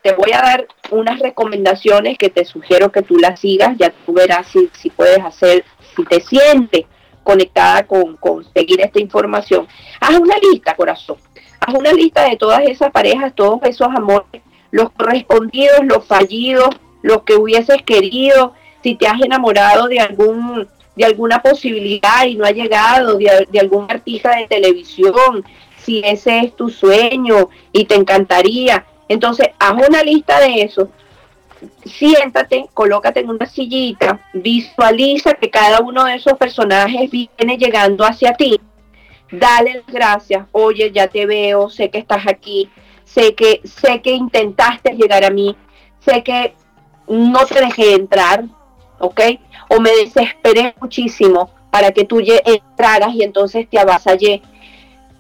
[0.02, 4.14] te voy a dar unas recomendaciones que te sugiero que tú las sigas, ya tú
[4.14, 5.64] verás si, si puedes hacer,
[5.96, 6.86] si te sientes
[7.24, 9.68] conectada con, con seguir esta información.
[10.00, 11.18] Haz una lista, corazón.
[11.60, 16.70] Haz una lista de todas esas parejas, todos esos amores, los correspondidos, los fallidos,
[17.02, 18.54] los que hubieses querido,
[18.86, 23.60] si te has enamorado de algún de alguna posibilidad y no ha llegado, de, de
[23.60, 25.44] algún artista de televisión,
[25.76, 28.86] si ese es tu sueño y te encantaría.
[29.10, 30.90] Entonces, haz una lista de eso,
[31.84, 38.34] siéntate, colócate en una sillita, visualiza que cada uno de esos personajes viene llegando hacia
[38.34, 38.62] ti.
[39.32, 42.70] Dale las gracias, oye, ya te veo, sé que estás aquí,
[43.04, 45.56] sé que, sé que intentaste llegar a mí,
[46.00, 46.54] sé que
[47.08, 48.46] no te dejé entrar,
[49.00, 49.22] ¿ok?
[49.70, 54.42] O me desesperé muchísimo para que tú entraras y entonces te avasallé.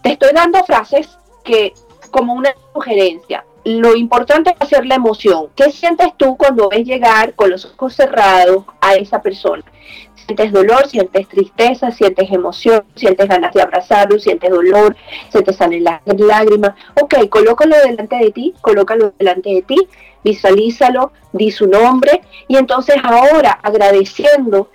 [0.01, 1.73] Te estoy dando frases que
[2.11, 5.47] como una sugerencia, lo importante es hacer la emoción.
[5.55, 9.63] ¿Qué sientes tú cuando ves llegar con los ojos cerrados a esa persona?
[10.13, 14.95] Sientes dolor, sientes tristeza, sientes emoción, sientes ganas de abrazarlo, sientes dolor,
[15.29, 16.75] se te salen las lágrimas.
[17.01, 19.87] Ok, colócalo delante de ti, colócalo delante de ti,
[20.25, 24.69] visualízalo, di su nombre y entonces ahora agradeciendo,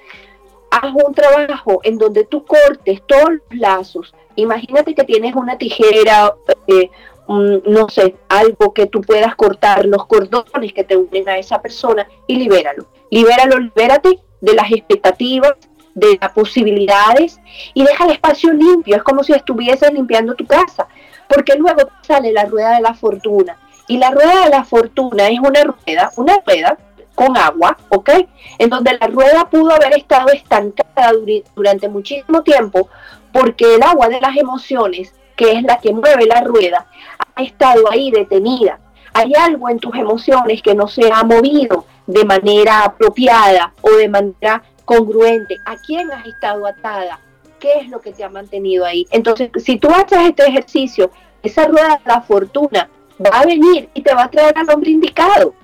[0.71, 4.15] haz un trabajo en donde tú cortes todos los lazos.
[4.37, 6.35] Imagínate que tienes una tijera,
[6.69, 6.89] eh,
[7.29, 12.09] no sé, algo que tú puedas cortar, los cordones que te unen a esa persona
[12.29, 12.87] y libéralo.
[13.11, 15.55] Libéralo, libérate de las expectativas,
[15.95, 17.41] de las posibilidades
[17.75, 18.97] y deja el espacio limpio.
[18.97, 20.87] Es como si estuvieses limpiando tu casa,
[21.29, 23.59] porque luego sale la rueda de la fortuna.
[23.91, 26.79] Y la rueda de la fortuna es una rueda, una rueda
[27.17, 28.11] con agua, ¿ok?
[28.59, 31.11] En donde la rueda pudo haber estado estancada
[31.57, 32.89] durante muchísimo tiempo
[33.33, 36.87] porque el agua de las emociones que es la que mueve la rueda,
[37.35, 38.79] ha estado ahí detenida.
[39.13, 44.09] Hay algo en tus emociones que no se ha movido de manera apropiada o de
[44.09, 45.57] manera congruente.
[45.67, 47.19] ¿A quién has estado atada?
[47.59, 49.09] ¿Qué es lo que te ha mantenido ahí?
[49.11, 51.11] Entonces, si tú haces este ejercicio,
[51.43, 52.89] esa rueda de la fortuna
[53.25, 55.55] va a venir y te va a traer al hombre indicado.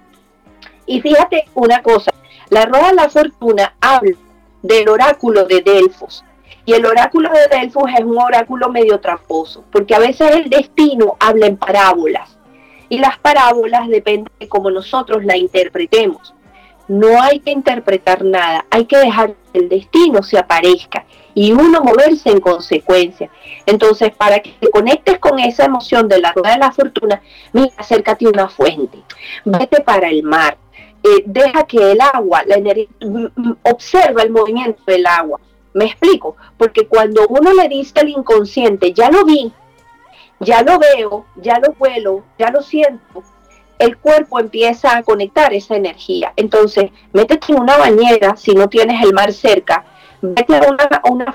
[0.87, 2.13] Y fíjate una cosa,
[2.51, 4.17] la rueda de la fortuna habla
[4.63, 6.25] del oráculo de Delfos.
[6.65, 11.17] Y el oráculo de Delfos es un oráculo medio tramposo, porque a veces el destino
[11.21, 12.37] habla en parábolas.
[12.89, 16.35] Y las parábolas dependen de cómo nosotros la interpretemos.
[16.89, 21.05] No hay que interpretar nada, hay que dejar que el destino se aparezca
[21.37, 23.29] y uno moverse en consecuencia.
[23.67, 27.21] Entonces, para que te conectes con esa emoción de la rueda de la fortuna,
[27.53, 29.03] mira, acércate a una fuente,
[29.45, 30.57] vete para el mar,
[31.05, 32.89] eh, deja que el agua, la energía,
[33.65, 35.39] observa el movimiento del agua,
[35.75, 39.53] me explico, porque cuando uno le dice al inconsciente, ya lo vi,
[40.41, 43.23] ya lo veo, ya lo vuelo, ya lo siento,
[43.79, 46.33] el cuerpo empieza a conectar esa energía.
[46.37, 49.85] Entonces, métete en una bañera si no tienes el mar cerca,
[50.23, 50.63] vete a
[51.09, 51.35] una,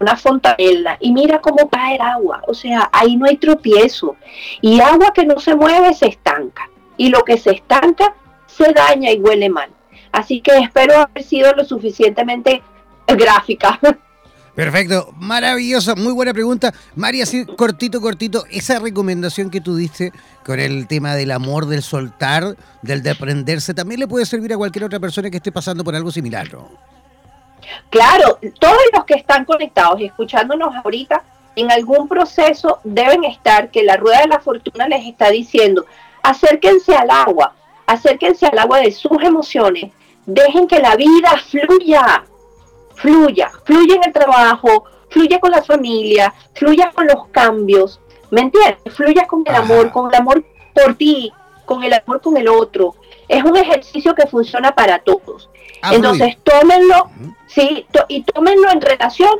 [0.00, 2.42] una, fontanela y mira cómo cae el agua.
[2.46, 4.16] O sea, ahí no hay tropiezo.
[4.60, 6.68] Y agua que no se mueve se estanca.
[6.96, 8.14] Y lo que se estanca
[8.46, 9.70] se daña y huele mal.
[10.12, 12.62] Así que espero haber sido lo suficientemente
[13.06, 13.78] gráfica.
[14.54, 16.74] Perfecto, maravilloso, muy buena pregunta.
[16.94, 20.12] María, así cortito, cortito, esa recomendación que tú diste
[20.44, 24.58] con el tema del amor, del soltar, del de aprenderse, también le puede servir a
[24.58, 26.68] cualquier otra persona que esté pasando por algo similar, ¿no?
[27.90, 31.22] Claro, todos los que están conectados y escuchándonos ahorita,
[31.56, 35.84] en algún proceso deben estar que la rueda de la fortuna les está diciendo,
[36.22, 37.54] acérquense al agua,
[37.86, 39.92] acérquense al agua de sus emociones,
[40.26, 42.24] dejen que la vida fluya,
[42.94, 48.78] fluya, fluya en el trabajo, fluya con la familia, fluya con los cambios, ¿me entiendes?
[48.94, 50.44] Fluya con el amor, con el amor
[50.74, 51.32] por ti,
[51.66, 52.94] con el amor con el otro.
[53.28, 55.50] Es un ejercicio que funciona para todos.
[55.82, 57.10] Ah, Entonces, tómenlo,
[57.48, 59.30] sí, y tómenlo en relación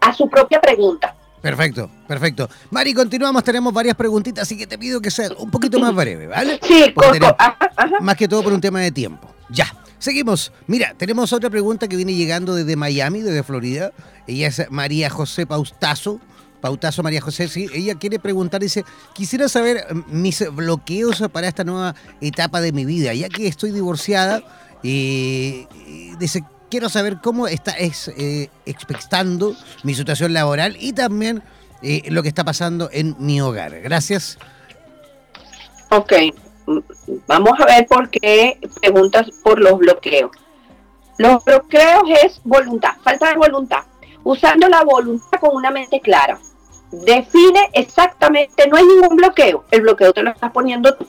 [0.00, 1.14] a su propia pregunta.
[1.42, 2.48] Perfecto, perfecto.
[2.70, 6.26] Mari, continuamos, tenemos varias preguntitas, así que te pido que sea un poquito más breve,
[6.26, 6.58] ¿vale?
[6.62, 6.94] Sí,
[8.00, 9.28] Más que todo por un tema de tiempo.
[9.50, 9.66] Ya.
[9.98, 10.52] Seguimos.
[10.68, 13.92] Mira, tenemos otra pregunta que viene llegando desde Miami, desde Florida.
[14.28, 16.20] Ella es María José Paustazo.
[16.60, 21.62] Pautazo María José, sí, ella quiere preguntar, dice, quisiera saber mm, mis bloqueos para esta
[21.62, 24.42] nueva etapa de mi vida, ya que estoy divorciada,
[24.82, 25.66] y
[26.18, 31.42] dice, quiero saber cómo está es, eh, expectando mi situación laboral y también
[31.82, 33.80] eh, lo que está pasando en mi hogar.
[33.80, 34.38] Gracias.
[35.90, 36.12] Ok,
[37.26, 40.30] vamos a ver por qué preguntas por los bloqueos.
[41.16, 43.84] Los bloqueos es voluntad, falta de voluntad.
[44.22, 46.38] Usando la voluntad con una mente clara.
[46.90, 49.64] Define exactamente, no hay ningún bloqueo.
[49.70, 51.06] El bloqueo te lo estás poniendo tú.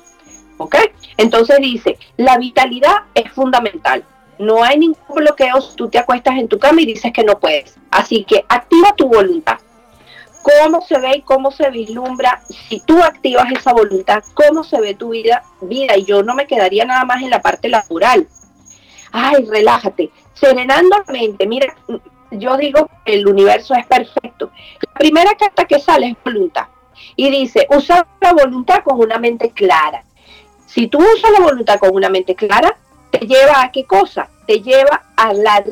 [0.60, 0.76] ¿Ok?
[1.16, 4.04] Entonces dice, la vitalidad es fundamental.
[4.38, 7.40] No hay ningún bloqueo si tú te acuestas en tu cama y dices que no
[7.40, 7.78] puedes.
[7.92, 9.58] Así que activa tu voluntad.
[10.42, 14.22] ¿Cómo se ve y cómo se vislumbra si tú activas esa voluntad?
[14.34, 15.44] ¿Cómo se ve tu vida?
[15.62, 15.98] vida?
[15.98, 18.28] Y yo no me quedaría nada más en la parte laboral.
[19.14, 20.12] Ay, relájate.
[20.34, 21.48] Serenando la mente.
[21.48, 21.74] Mira,
[22.32, 24.52] yo digo que el universo es perfecto.
[24.82, 26.68] La primera carta que sale es voluntad.
[27.16, 30.04] Y dice, usa la voluntad con una mente clara.
[30.70, 32.78] Si tú usas la voluntad con una mente clara,
[33.10, 34.30] te lleva a qué cosa?
[34.46, 35.64] Te lleva a la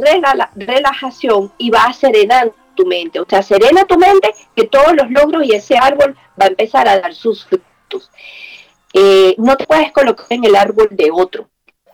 [0.56, 3.20] relajación y va a serenar tu mente.
[3.20, 6.88] O sea, serena tu mente que todos los logros y ese árbol va a empezar
[6.88, 8.10] a dar sus frutos.
[8.92, 11.48] Eh, no te puedes colocar en el árbol de otro.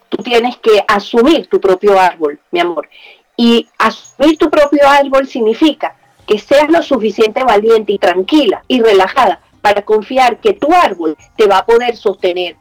[0.07, 2.87] Tú tienes que asumir tu propio árbol, mi amor.
[3.35, 9.41] Y asumir tu propio árbol significa que seas lo suficiente valiente y tranquila y relajada
[9.59, 12.55] para confiar que tu árbol te va a poder sostener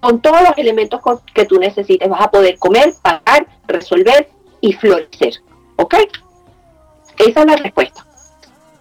[0.00, 1.00] con todos los elementos
[1.34, 2.08] que tú necesites.
[2.08, 4.28] Vas a poder comer, pagar, resolver
[4.60, 5.34] y florecer.
[5.76, 5.94] ¿Ok?
[7.18, 8.04] Esa es la respuesta.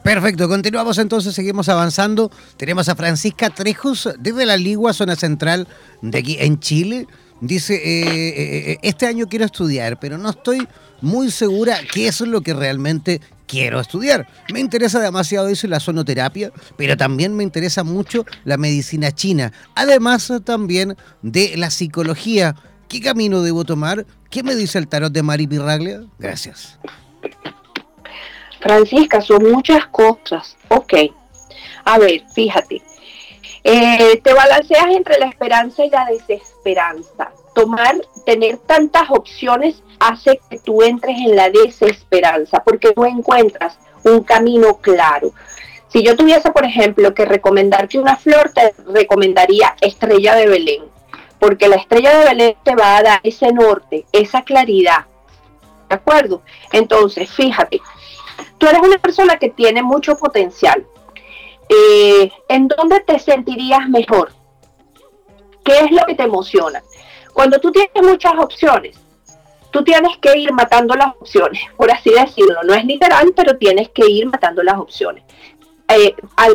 [0.03, 2.31] Perfecto, continuamos entonces, seguimos avanzando.
[2.55, 5.67] Tenemos a Francisca Trejos desde la Ligua, zona central
[6.01, 7.07] de aquí en Chile.
[7.41, 10.65] Dice, eh, eh, eh, este año quiero estudiar, pero no estoy
[11.01, 14.27] muy segura qué es lo que realmente quiero estudiar.
[14.53, 20.31] Me interesa demasiado eso la sonoterapia, pero también me interesa mucho la medicina china, además
[20.43, 22.55] también de la psicología.
[22.87, 24.05] ¿Qué camino debo tomar?
[24.29, 26.01] ¿Qué me dice el tarot de Mari Pirraglia?
[26.19, 26.79] Gracias.
[28.59, 30.55] Francisca, son muchas cosas.
[30.69, 30.93] Ok.
[31.85, 32.81] A ver, fíjate.
[33.63, 37.31] Eh, te balanceas entre la esperanza y la desesperanza.
[37.53, 37.95] Tomar,
[38.25, 44.77] tener tantas opciones hace que tú entres en la desesperanza porque no encuentras un camino
[44.77, 45.31] claro.
[45.89, 50.83] Si yo tuviese, por ejemplo, que recomendarte una flor, te recomendaría estrella de Belén,
[51.39, 55.05] porque la estrella de Belén te va a dar ese norte, esa claridad.
[55.89, 56.41] ¿De acuerdo?
[56.73, 57.79] Entonces, fíjate,
[58.57, 60.85] tú eres una persona que tiene mucho potencial.
[61.69, 64.31] Eh, ¿En dónde te sentirías mejor?
[65.63, 66.83] ¿Qué es lo que te emociona?
[67.33, 68.97] Cuando tú tienes muchas opciones,
[69.71, 72.61] tú tienes que ir matando las opciones, por así decirlo.
[72.63, 75.23] No es literal, pero tienes que ir matando las opciones.
[75.87, 76.13] Eh,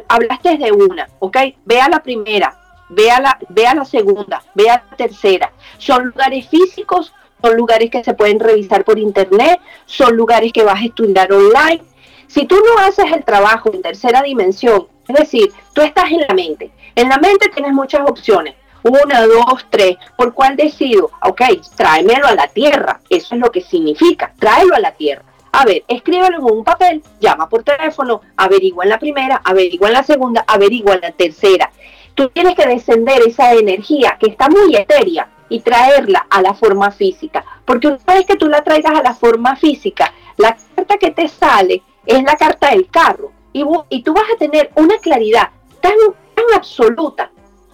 [0.08, 1.36] hablaste de una, ¿ok?
[1.64, 2.54] Ve a la primera,
[2.90, 5.52] ve a la, ve la segunda, ve a la tercera.
[5.78, 10.80] Son lugares físicos, son lugares que se pueden revisar por internet, son lugares que vas
[10.80, 11.82] a estudiar online.
[12.26, 16.34] Si tú no haces el trabajo en tercera dimensión, es decir, tú estás en la
[16.34, 21.11] mente, en la mente tienes muchas opciones, una, dos, tres, ¿por cuál decido?
[21.22, 21.43] Ok,
[21.76, 25.24] tráemelo a la tierra, eso es lo que significa, tráelo a la tierra.
[25.53, 29.95] A ver, escríbelo en un papel, llama por teléfono, averigua en la primera, averigua en
[29.95, 31.70] la segunda, averigua en la tercera.
[32.14, 36.91] Tú tienes que descender esa energía que está muy etérea y traerla a la forma
[36.91, 37.45] física.
[37.66, 41.28] Porque una vez que tú la traigas a la forma física, la carta que te
[41.28, 43.30] sale es la carta del carro.
[43.53, 45.51] Y, y tú vas a tener una claridad
[45.83, 45.93] tan,
[46.35, 47.30] tan absoluta,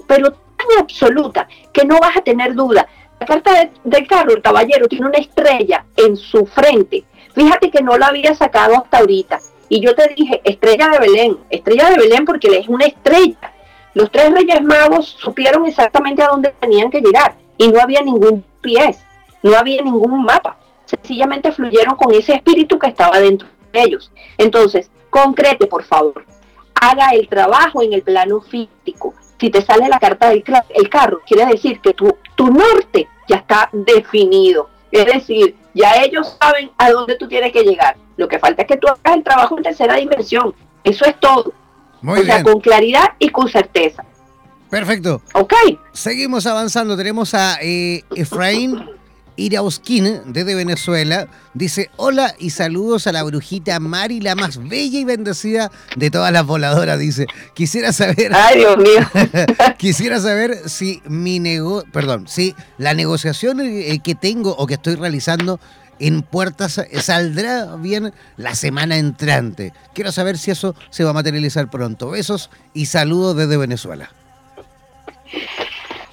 [0.09, 0.35] pero
[0.79, 2.87] absoluta que no vas a tener duda.
[3.21, 7.05] La carta del carro, el caballero, tiene una estrella en su frente.
[7.35, 9.41] Fíjate que no la había sacado hasta ahorita.
[9.69, 13.53] Y yo te dije, estrella de Belén, estrella de Belén porque es una estrella.
[13.95, 18.45] Los tres reyes magos supieron exactamente a dónde tenían que llegar y no había ningún
[18.61, 19.05] pies,
[19.43, 20.57] no había ningún mapa.
[20.85, 24.11] Sencillamente fluyeron con ese espíritu que estaba dentro de ellos.
[24.39, 26.25] Entonces, concrete, por favor.
[26.81, 31.21] Haga el trabajo en el plano físico si te sale la carta del el carro,
[31.27, 34.69] quiere decir que tu, tu norte ya está definido.
[34.91, 37.97] Es decir, ya ellos saben a dónde tú tienes que llegar.
[38.17, 40.55] Lo que falta es que tú hagas el trabajo en tercera dimensión.
[40.83, 41.53] Eso es todo.
[42.01, 44.05] Muy o sea, con claridad y con certeza.
[44.71, 45.23] Perfecto.
[45.35, 45.55] Ok.
[45.93, 46.97] Seguimos avanzando.
[46.97, 48.98] Tenemos a eh, Efraín
[49.39, 55.05] Irauskin desde Venezuela dice: Hola y saludos a la brujita Mari, la más bella y
[55.05, 56.99] bendecida de todas las voladoras.
[56.99, 58.33] Dice: Quisiera saber.
[58.35, 59.09] Ay, Dios mío.
[59.79, 64.97] quisiera saber si mi nego perdón, si la negociación eh, que tengo o que estoy
[64.97, 65.61] realizando
[66.01, 69.73] en puertas saldrá bien la semana entrante.
[69.95, 72.11] Quiero saber si eso se va a materializar pronto.
[72.11, 74.11] Besos y saludos desde Venezuela.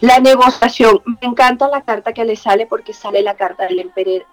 [0.05, 3.85] La negociación, me encanta la carta que le sale porque sale la carta de la,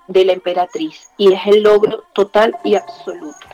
[0.07, 3.47] de la emperatriz y es el logro total y absoluto.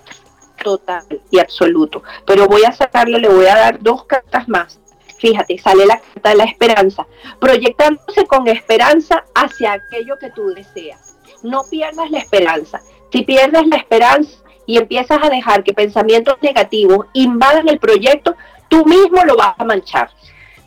[0.60, 2.02] Total y absoluto.
[2.26, 4.80] Pero voy a sacarle, le voy a dar dos cartas más.
[5.20, 7.06] Fíjate, sale la carta de la esperanza,
[7.38, 11.14] proyectándose con esperanza hacia aquello que tú deseas.
[11.44, 12.80] No pierdas la esperanza.
[13.12, 18.34] Si pierdes la esperanza y empiezas a dejar que pensamientos negativos invadan el proyecto,
[18.66, 20.10] tú mismo lo vas a manchar.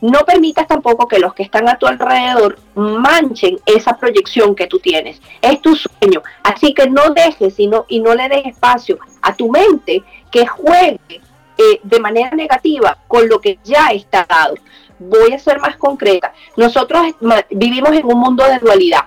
[0.02, 4.80] No permitas tampoco que los que están a tu alrededor manchen esa proyección que tú
[4.80, 5.22] tienes.
[5.42, 6.24] Es tu sueño.
[6.44, 10.48] Así que no dejes y no, y no le des espacio a tu mente que
[10.48, 14.56] juegue eh, de manera negativa con lo que ya está dado.
[14.98, 16.34] Voy a ser más concreta.
[16.58, 17.04] Nosotros
[17.52, 19.06] vivimos en un mundo de dualidad.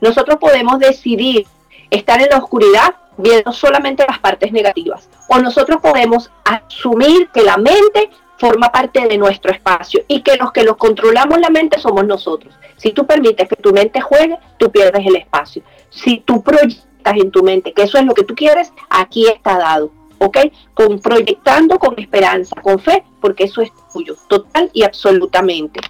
[0.00, 1.46] Nosotros podemos decidir
[1.90, 5.08] estar en la oscuridad viendo solamente las partes negativas.
[5.28, 10.52] O nosotros podemos asumir que la mente forma parte de nuestro espacio y que los
[10.52, 12.54] que los controlamos la mente somos nosotros.
[12.76, 15.62] Si tú permites que tu mente juegue, tú pierdes el espacio.
[15.90, 19.58] Si tú proyectas en tu mente que eso es lo que tú quieres, aquí está
[19.58, 19.92] dado.
[20.18, 20.38] ¿Ok?
[20.74, 25.80] Con proyectando con esperanza, con fe, porque eso es tuyo, total y absolutamente.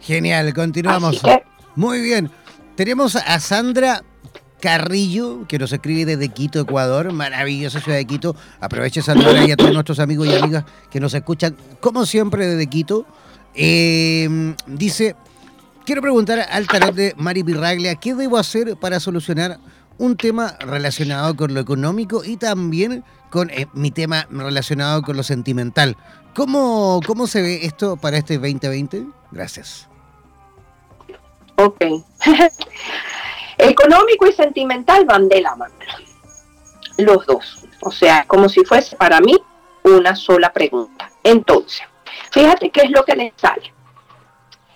[0.00, 1.20] Genial, continuamos.
[1.76, 2.30] Muy bien.
[2.74, 4.02] Tenemos a Sandra
[4.60, 8.34] Carrillo, que nos escribe desde Quito, Ecuador, maravillosa ciudad de Quito.
[8.60, 12.66] Aproveche saludar ahí a todos nuestros amigos y amigas que nos escuchan, como siempre, desde
[12.66, 13.06] Quito.
[13.54, 15.16] Eh, dice,
[15.84, 19.58] quiero preguntar al tarot de Mari Pirraglia, ¿qué debo hacer para solucionar
[19.98, 25.22] un tema relacionado con lo económico y también con eh, mi tema relacionado con lo
[25.22, 25.96] sentimental?
[26.34, 29.06] ¿Cómo, ¿Cómo se ve esto para este 2020?
[29.32, 29.88] Gracias.
[31.56, 31.82] Ok.
[33.58, 35.74] Económico y sentimental van de la mano.
[36.98, 37.64] Los dos.
[37.82, 39.36] O sea, como si fuese para mí
[39.84, 41.10] una sola pregunta.
[41.22, 41.82] Entonces,
[42.30, 43.72] fíjate qué es lo que le sale.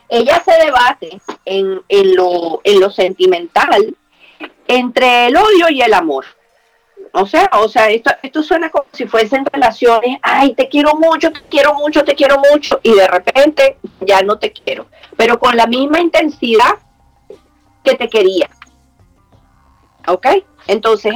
[0.08, 1.82] Ella se debate en,
[2.16, 3.96] lo, en lo sentimental
[4.66, 6.24] entre el odio y el amor.
[7.12, 11.32] O sea, o sea, esto, esto suena como si fuesen relaciones, ay, te quiero mucho,
[11.32, 15.56] te quiero mucho, te quiero mucho, y de repente ya no te quiero, pero con
[15.56, 16.78] la misma intensidad
[17.82, 18.48] que te quería.
[20.10, 20.26] ¿Ok?
[20.66, 21.14] Entonces,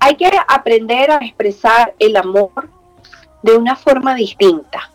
[0.00, 2.68] hay que aprender a expresar el amor
[3.42, 4.90] de una forma distinta.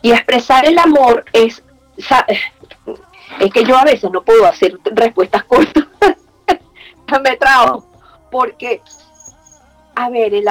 [0.00, 1.62] Y expresar el amor es,
[1.96, 5.84] es que yo a veces no puedo hacer respuestas cortas.
[7.22, 7.84] Me trago.
[8.30, 8.80] Porque,
[9.94, 10.46] a ver, el,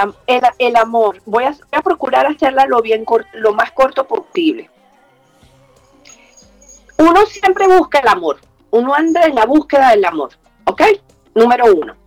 [0.60, 3.04] el, amor, voy a, voy a, procurar hacerla lo, bien,
[3.34, 4.70] lo más corto posible.
[6.98, 8.40] Uno siempre busca el amor.
[8.70, 10.30] Uno anda en la búsqueda del amor.
[10.66, 10.84] ¿Ok?
[11.34, 12.01] Número uno.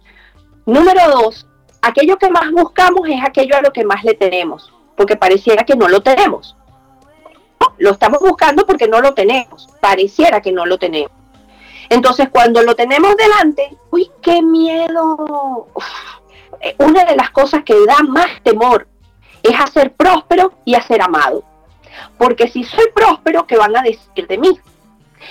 [0.67, 1.47] Número dos,
[1.83, 5.77] aquello que más buscamos es aquello a lo que más le tenemos, porque pareciera que
[5.77, 6.57] no lo tenemos.
[7.79, 11.13] lo estamos buscando porque no lo tenemos, pareciera que no lo tenemos.
[11.91, 15.69] Entonces, cuando lo tenemos delante, uy, qué miedo.
[16.61, 18.87] Eh, una de las cosas que da más temor
[19.43, 21.45] es hacer próspero y hacer amado.
[22.17, 24.59] Porque si soy próspero, ¿qué van a decir de mí?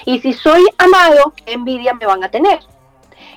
[0.06, 2.60] Y si soy amado, ¿qué envidia me van a tener?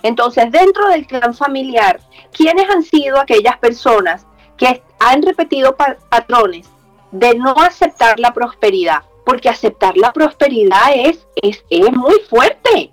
[0.03, 2.01] Entonces, dentro del clan familiar,
[2.33, 4.27] ¿quiénes han sido aquellas personas
[4.57, 6.69] que han repetido patrones
[7.11, 9.03] de no aceptar la prosperidad?
[9.25, 12.93] Porque aceptar la prosperidad es, es, es muy fuerte.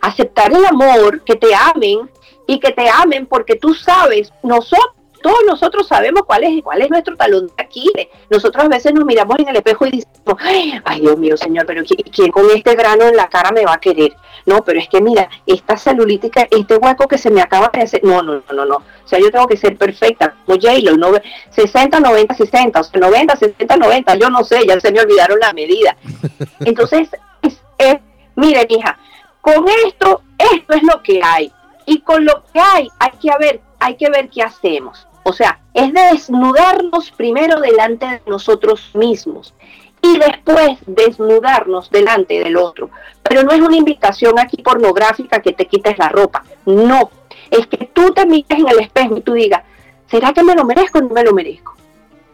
[0.00, 2.10] Aceptar el amor, que te amen
[2.46, 4.95] y que te amen porque tú sabes, nosotros
[5.26, 8.06] todos nosotros sabemos cuál es, cuál es nuestro talón de Aquiles.
[8.30, 10.38] Nosotros a veces nos miramos en el espejo y decimos,
[10.84, 13.80] ay Dios mío, Señor, pero ¿quién con este grano en la cara me va a
[13.80, 14.14] querer?
[14.44, 18.04] No, pero es que mira, esta celulítica, este hueco que se me acaba de hacer,
[18.04, 21.08] no, no, no, no, O sea, yo tengo que ser perfecta, como J-Lo, no,
[21.50, 25.40] 60, 90, 60, o sea, 90, 60, 90, yo no sé, ya se me olvidaron
[25.40, 25.96] la medida.
[26.60, 27.08] Entonces,
[27.42, 27.96] es,
[28.36, 28.96] mire, hija,
[29.40, 31.52] con esto, esto es lo que hay.
[31.84, 35.05] Y con lo que hay, hay que ver, hay que ver qué hacemos.
[35.28, 39.54] O sea, es desnudarnos primero delante de nosotros mismos
[40.00, 42.90] y después desnudarnos delante del otro.
[43.24, 46.44] Pero no es una invitación aquí pornográfica que te quites la ropa.
[46.64, 47.10] No,
[47.50, 49.64] es que tú te mires en el espejo y tú digas,
[50.08, 51.74] ¿será que me lo merezco o no me lo merezco?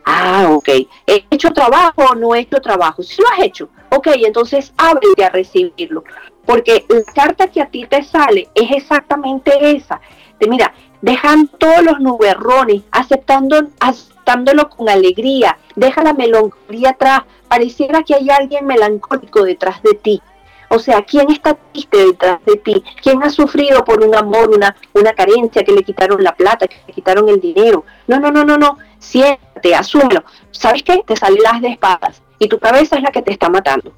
[0.04, 0.68] Ah, ok.
[1.06, 3.02] ¿He hecho trabajo o no he hecho trabajo?
[3.02, 6.04] Si lo has hecho, ok, entonces ábrete a recibirlo.
[6.44, 9.98] Porque la carta que a ti te sale es exactamente esa.
[10.38, 18.02] De, mira, dejan todos los nuberrones, aceptando, aceptándolo con alegría, deja la melancolía atrás, pareciera
[18.02, 20.22] que hay alguien melancólico detrás de ti.
[20.68, 22.82] O sea, ¿quién está triste detrás de ti?
[23.02, 26.76] ¿Quién ha sufrido por un amor, una, una carencia, que le quitaron la plata, que
[26.86, 27.84] le quitaron el dinero?
[28.06, 28.78] No, no, no, no, no.
[28.98, 30.24] Siéntate, asúmelo.
[30.50, 31.02] ¿Sabes qué?
[31.06, 33.92] Te salen las de espadas y tu cabeza es la que te está matando.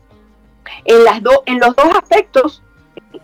[0.84, 2.60] en, las en los dos aspectos,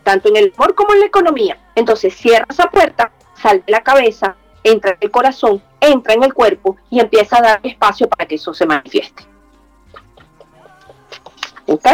[0.05, 1.59] tanto en el amor como en la economía.
[1.75, 3.11] Entonces cierra esa puerta,
[3.41, 7.43] sale de la cabeza, entra en el corazón, entra en el cuerpo y empieza a
[7.43, 9.25] dar espacio para que eso se manifieste.
[11.67, 11.87] ¿Ok?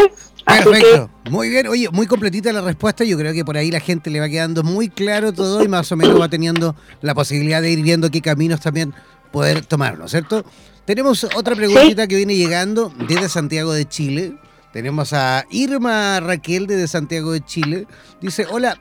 [0.47, 1.11] Perfecto.
[1.29, 1.67] Muy bien.
[1.67, 3.05] Oye, muy completita la respuesta.
[3.05, 5.91] Yo creo que por ahí la gente le va quedando muy claro todo y más
[5.91, 8.95] o menos va teniendo la posibilidad de ir viendo qué caminos también
[9.33, 10.45] poder tomar, ¿no es cierto?
[10.85, 14.37] Tenemos otra preguntita que viene llegando desde Santiago de Chile.
[14.73, 17.87] Tenemos a Irma Raquel desde Santiago de Chile.
[18.21, 18.79] Dice, hola,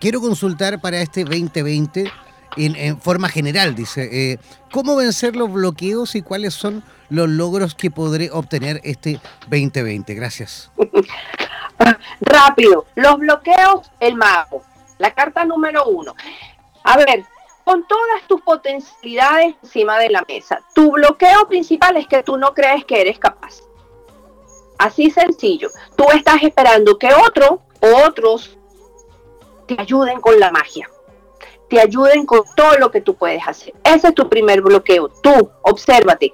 [0.00, 2.10] quiero consultar para este 2020
[2.56, 3.74] en, forma general.
[3.74, 4.38] Dice, eh,
[4.72, 10.14] ¿cómo vencer los bloqueos y cuáles son los logros que podré obtener este 2020?
[10.14, 10.70] Gracias.
[12.20, 14.62] Rápido, los bloqueos, el mago.
[14.98, 16.14] La carta número uno.
[16.82, 17.24] A ver,
[17.64, 20.60] con todas tus potencialidades encima de la mesa.
[20.74, 23.60] Tu bloqueo principal es que tú no crees que eres capaz.
[24.78, 25.70] Así sencillo.
[25.96, 28.57] Tú estás esperando que otro otros
[29.68, 30.90] te ayuden con la magia,
[31.68, 33.74] te ayuden con todo lo que tú puedes hacer.
[33.84, 35.08] Ese es tu primer bloqueo.
[35.08, 36.32] Tú, obsérvate.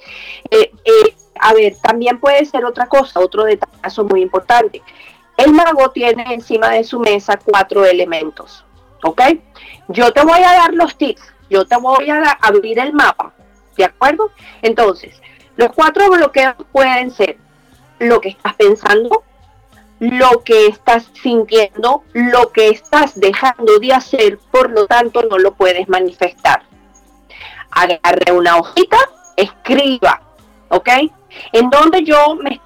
[0.51, 4.83] Eh, eh, a ver, también puede ser otra cosa, otro detalle muy importante.
[5.37, 8.65] El mago tiene encima de su mesa cuatro elementos.
[9.05, 9.23] ¿ok?
[9.89, 13.33] Yo te voy a dar los tips, yo te voy a abrir el mapa,
[13.77, 14.31] ¿de acuerdo?
[14.63, 15.21] Entonces,
[15.57, 17.37] los cuatro bloqueos pueden ser
[17.99, 19.23] lo que estás pensando,
[20.11, 25.55] lo que estás sintiendo, lo que estás dejando de hacer, por lo tanto no lo
[25.55, 26.63] puedes manifestar.
[27.71, 28.99] Agarre una hojita,
[29.37, 30.21] escriba,
[30.69, 30.89] ¿ok?
[31.53, 32.61] En donde yo me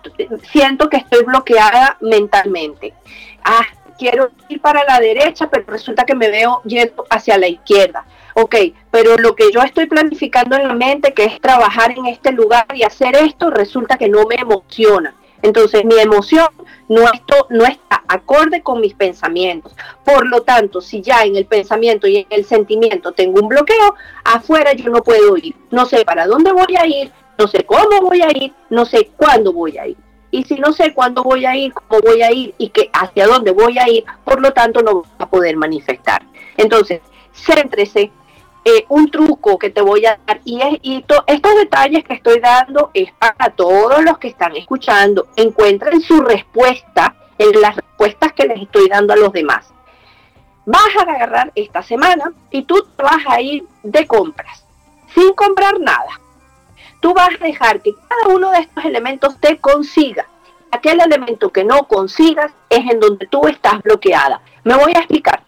[0.51, 2.93] siento que estoy bloqueada mentalmente.
[3.45, 3.65] Ah,
[3.99, 8.05] quiero ir para la derecha, pero resulta que me veo yendo hacia la izquierda.
[8.35, 8.57] Ok,
[8.91, 12.67] pero lo que yo estoy planificando en la mente, que es trabajar en este lugar
[12.75, 15.15] y hacer esto, resulta que no me emociona.
[15.43, 16.49] Entonces mi emoción
[16.89, 19.75] no, esto, no está acorde con mis pensamientos.
[20.05, 23.95] Por lo tanto, si ya en el pensamiento y en el sentimiento tengo un bloqueo,
[24.25, 25.55] afuera yo no puedo ir.
[25.71, 29.11] No sé para dónde voy a ir, no sé cómo voy a ir, no sé
[29.17, 29.97] cuándo voy a ir
[30.31, 33.27] y si no sé cuándo voy a ir, cómo voy a ir y que hacia
[33.27, 36.23] dónde voy a ir, por lo tanto no va a poder manifestar.
[36.57, 37.01] Entonces,
[37.33, 38.11] céntrese.
[38.69, 42.39] Eh, un truco que te voy a dar y, es, y estos detalles que estoy
[42.39, 45.29] dando es para todos los que están escuchando.
[45.37, 49.73] Encuentren su respuesta en las respuestas que les estoy dando a los demás.
[50.67, 54.65] Vas a agarrar esta semana y tú vas a ir de compras
[55.15, 56.21] sin comprar nada
[57.01, 60.27] tú vas a dejar que cada uno de estos elementos te consiga.
[60.71, 64.41] Aquel elemento que no consigas es en donde tú estás bloqueada.
[64.65, 65.43] Me voy a explicar.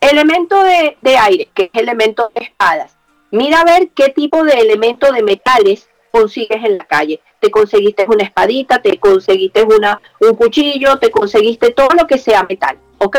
[0.00, 2.96] Elemento de, aire, que es elemento de espadas.
[3.30, 7.20] Mira a ver qué tipo de elemento de metales consigues en la calle.
[7.38, 12.44] Te conseguiste una espadita, te conseguiste una, un cuchillo, te conseguiste todo lo que sea
[12.48, 12.78] metal.
[12.98, 13.18] ¿Ok?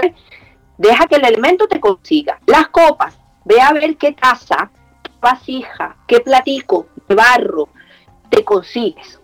[0.78, 2.40] Deja que el elemento te consiga.
[2.48, 3.16] Las copas,
[3.46, 4.72] ve a ver qué taza,
[5.22, 7.70] vasija, qué platico, barro,
[8.30, 9.20] te consigues.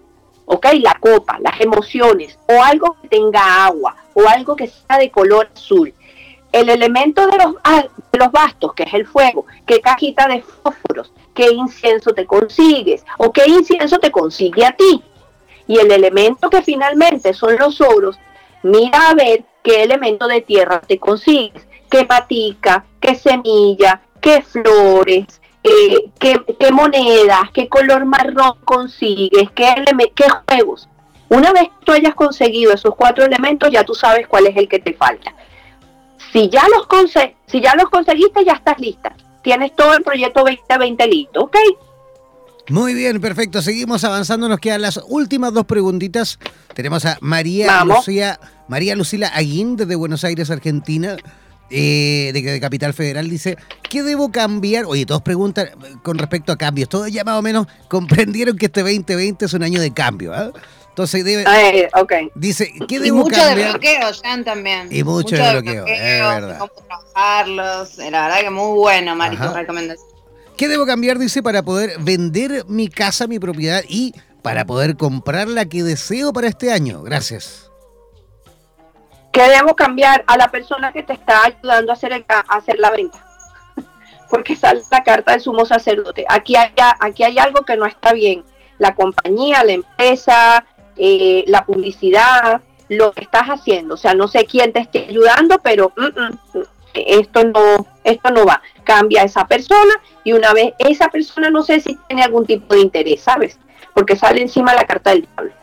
[0.45, 0.67] ¿Ok?
[0.79, 5.49] La copa, las emociones, o algo que tenga agua, o algo que sea de color
[5.53, 5.93] azul.
[6.51, 7.55] El elemento de los,
[8.11, 13.05] de los bastos, que es el fuego, qué cajita de fósforos, qué incienso te consigues,
[13.17, 15.03] o qué incienso te consigue a ti.
[15.67, 18.17] Y el elemento que finalmente son los oros,
[18.63, 25.41] mira a ver qué elemento de tierra te consigues, qué patica, qué semilla, qué flores,
[25.63, 29.75] eh, qué, monedas, qué color marrón consigues, qué,
[30.15, 30.87] qué juegos.
[31.29, 34.69] Una vez que tú hayas conseguido esos cuatro elementos, ya tú sabes cuál es el
[34.69, 35.33] que te falta.
[36.31, 36.87] Si ya los,
[37.47, 39.15] si ya los conseguiste, ya estás lista.
[39.43, 41.57] Tienes todo el proyecto 2020 listo, ¿ok?
[42.69, 43.61] Muy bien, perfecto.
[43.61, 44.49] Seguimos avanzando.
[44.49, 46.37] Nos quedan las últimas dos preguntitas.
[46.73, 51.15] Tenemos a María Lucía, María Lucila Aguín desde Buenos Aires, Argentina
[51.69, 53.57] eh, de, Capital Federal dice,
[53.89, 54.85] ¿qué debo cambiar?
[54.85, 55.67] Oye, todos preguntan
[56.01, 56.87] con respecto a cambios.
[56.87, 60.33] Todos ya más o menos comprendieron que este 2020 es un año de cambio.
[60.33, 60.51] ¿ah?
[60.97, 61.45] Entonces debe,
[62.33, 63.55] dice, ¿qué debo y mucho cambiar?
[63.55, 64.87] de bloqueo, Jan, también.
[64.89, 66.57] Y mucho, de bloqueo, es verdad.
[66.57, 70.09] Cómo trabajarlos, la verdad que muy bueno, Mari, tu recomendación.
[70.57, 71.19] ¿Qué debo cambiar?
[71.19, 76.33] Dice, para poder vender mi casa, mi propiedad y para poder comprar la que deseo
[76.33, 77.03] para este año.
[77.03, 77.69] Gracias.
[79.31, 83.23] ¿Qué debo cambiar a la persona que te está ayudando a hacer, hacer la venta?
[84.31, 86.25] Porque sale la carta del sumo sacerdote.
[86.27, 88.43] Aquí hay, aquí hay algo que no está bien.
[88.79, 90.65] La compañía, la empresa,
[90.97, 93.95] eh, la publicidad, lo que estás haciendo.
[93.95, 96.61] O sea, no sé quién te esté ayudando, pero mm, mm,
[96.93, 98.61] esto no, esto no va.
[98.83, 99.93] Cambia esa persona
[100.23, 103.59] y una vez esa persona no sé si tiene algún tipo de interés, ¿sabes?
[103.93, 105.53] Porque sale encima la carta del diablo.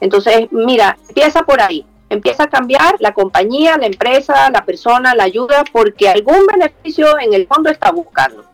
[0.00, 5.24] Entonces, mira, empieza por ahí empieza a cambiar la compañía, la empresa, la persona, la
[5.24, 8.44] ayuda, porque algún beneficio en el fondo está buscando.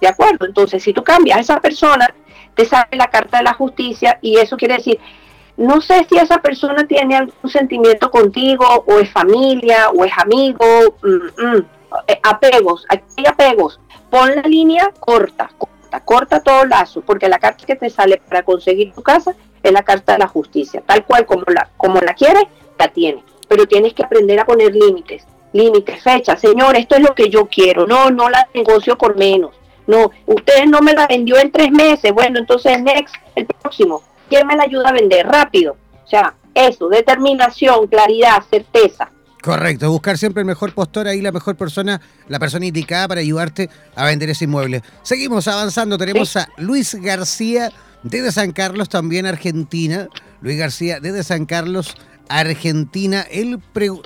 [0.00, 0.46] ¿De acuerdo?
[0.46, 2.12] Entonces, si tú cambias a esa persona,
[2.54, 4.98] te sale la carta de la justicia y eso quiere decir,
[5.62, 10.66] no sé si esa persona tiene algún sentimiento contigo o es familia o es amigo,
[11.02, 11.66] mm, mm,
[12.08, 13.78] eh, apegos, aquí hay apegos.
[14.10, 18.42] Pon la línea corta, corta, corta todo lazo, porque la carta que te sale para
[18.42, 22.14] conseguir tu casa es la carta de la justicia, tal cual como la, como la
[22.14, 22.44] quieres,
[22.76, 27.14] la tienes, pero tienes que aprender a poner límites, límites, fechas, señor, esto es lo
[27.14, 29.54] que yo quiero, no, no la negocio por menos,
[29.86, 34.02] no, usted no me la vendió en tres meses, bueno, entonces next, el próximo,
[34.32, 35.26] ¿quién me la ayuda a vender?
[35.26, 39.10] Rápido, o sea, eso, determinación, claridad, certeza.
[39.42, 43.68] Correcto, buscar siempre el mejor postor ahí, la mejor persona, la persona indicada para ayudarte
[43.94, 44.82] a vender ese inmueble.
[45.02, 47.70] Seguimos avanzando, tenemos a Luis García
[48.02, 50.08] desde San Carlos, también Argentina.
[50.40, 51.94] Luis García desde San Carlos,
[52.28, 53.26] Argentina.
[53.30, 53.60] Él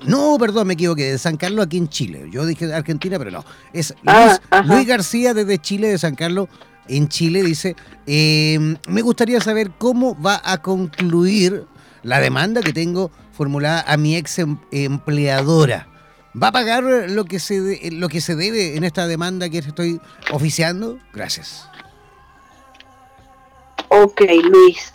[0.06, 2.28] no, perdón, me equivoqué, de San Carlos aquí en Chile.
[2.32, 3.44] Yo dije Argentina, pero no.
[3.72, 6.48] Es Luis, ah, García desde Chile, de San Carlos
[6.89, 7.76] en Chile, dice,
[8.07, 11.66] em, me gustaría saber cómo va a concluir
[12.03, 15.89] la demanda que tengo formulada a mi ex em, empleadora.
[16.41, 20.01] ¿Va a pagar lo que se lo que se debe en esta demanda que estoy
[20.32, 20.99] oficiando?
[21.14, 21.66] Gracias.
[23.89, 24.93] Ok, Luis.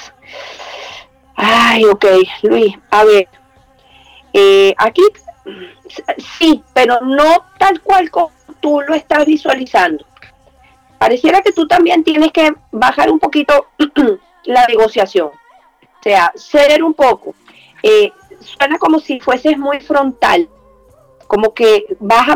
[1.36, 2.06] Ay, ok,
[2.44, 3.28] Luis, a ver.
[4.34, 5.02] Eh, aquí
[6.38, 10.06] sí, pero no tal cual como tú lo estás visualizando.
[11.02, 13.66] Pareciera que tú también tienes que bajar un poquito
[14.43, 15.30] la negociación.
[15.30, 17.34] O sea, ceder un poco.
[17.82, 20.47] Eh, suena como si fueses muy frontal,
[21.26, 22.28] como que vas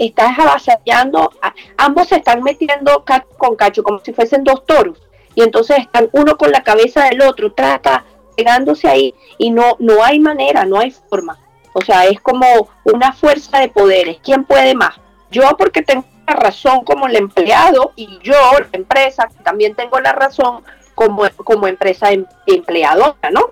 [0.00, 1.30] estás avasallando,
[1.76, 3.04] ambos se están metiendo
[3.38, 5.00] con cacho, como si fuesen dos toros
[5.36, 8.04] y entonces están uno con la cabeza del otro, trata
[8.36, 11.38] pegándose ahí y no, no hay manera, no hay forma.
[11.74, 12.44] O sea, es como
[12.82, 14.18] una fuerza de poderes.
[14.20, 14.96] ¿Quién puede más?
[15.30, 20.62] Yo porque tengo razón como el empleado y yo, la empresa, también tengo la razón
[20.94, 23.50] como, como empresa em, empleadora, ¿no?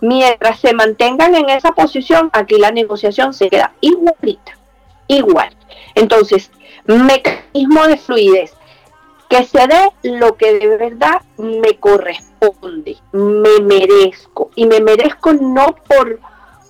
[0.00, 4.56] Mientras se mantengan en esa posición, aquí la negociación se queda igualita,
[5.08, 5.54] igual.
[5.94, 6.50] Entonces,
[6.86, 8.54] mecanismo de fluidez
[9.30, 15.76] que se dé lo que de verdad me corresponde, me merezco y me merezco no
[15.86, 16.18] por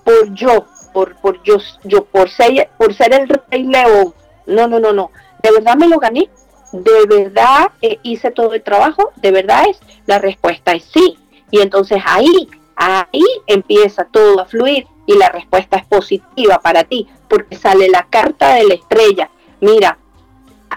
[0.04, 4.14] por yo, por por yo, yo por ser por ser el rey león.
[4.46, 5.10] No, no, no, no.
[5.42, 6.28] De verdad me lo gané.
[6.72, 9.12] De verdad eh, hice todo el trabajo.
[9.16, 11.18] De verdad es la respuesta es sí.
[11.50, 17.06] Y entonces ahí ahí empieza todo a fluir y la respuesta es positiva para ti
[17.28, 19.30] porque sale la carta de la estrella.
[19.60, 19.98] Mira,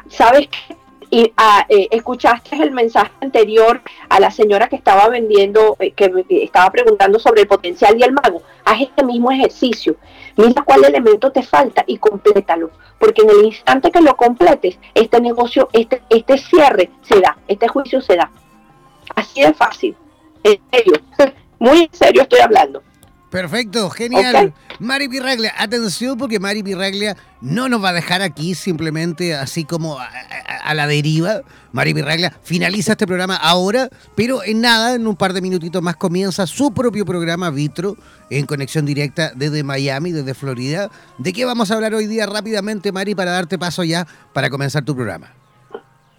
[0.09, 0.75] ¿sabes qué?
[1.13, 6.11] y ah, eh, escuchaste el mensaje anterior a la señora que estaba vendiendo, eh, que
[6.41, 8.41] estaba preguntando sobre el potencial y el mago.
[8.65, 9.95] Haz este mismo ejercicio.
[10.35, 12.71] Mira cuál elemento te falta y complétalo.
[12.99, 17.67] Porque en el instante que lo completes, este negocio, este, este cierre se da, este
[17.67, 18.31] juicio se da.
[19.15, 19.95] Así de fácil.
[20.43, 20.93] En serio.
[21.59, 22.83] Muy en serio estoy hablando.
[23.33, 24.53] Perfecto, genial.
[24.77, 29.97] Mari Pirraglia, atención porque Mari Pirraglia no nos va a dejar aquí simplemente así como
[29.97, 31.41] a, la deriva.
[31.71, 35.95] Mari Pirraglia finaliza este programa ahora, pero en nada, en un par de minutitos más
[35.95, 37.97] comienza su propio programa Vitro
[38.29, 40.91] en conexión directa desde Miami, desde Florida.
[41.17, 44.85] ¿De qué vamos a hablar hoy día rápidamente, Mari, para darte paso ya para comenzar
[44.85, 45.33] tu programa?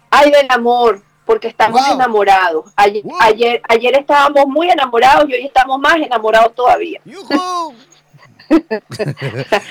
[0.09, 2.71] Ay, del amor porque estamos enamorados.
[2.75, 7.01] Ayer, ayer, estábamos muy enamorados y hoy estamos más enamorados todavía.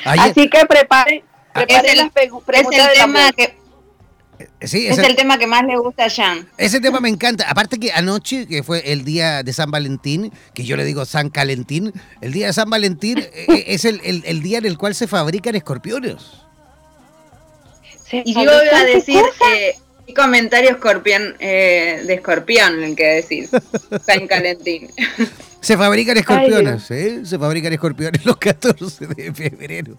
[0.04, 2.60] Así que preparen, preparen las preguntas.
[2.60, 3.56] Es el tema que
[4.38, 6.48] eh, es el, tema que más le gusta a Jan.
[6.56, 7.48] Ese tema me encanta.
[7.48, 11.30] Aparte que anoche, que fue el día de San Valentín, que yo le digo San
[11.30, 15.06] Calentín, el día de San Valentín eh, es el, el, día en el cual se
[15.06, 16.40] fabrican escorpiones.
[18.10, 19.22] Y yo iba a decir,
[20.06, 23.50] y comentario escorpión, eh, de escorpión, el que decís.
[24.06, 24.90] San Calentín.
[25.60, 27.20] Se fabrican escorpiones, ¿eh?
[27.24, 29.96] Se fabrican escorpiones los 14 de febrero.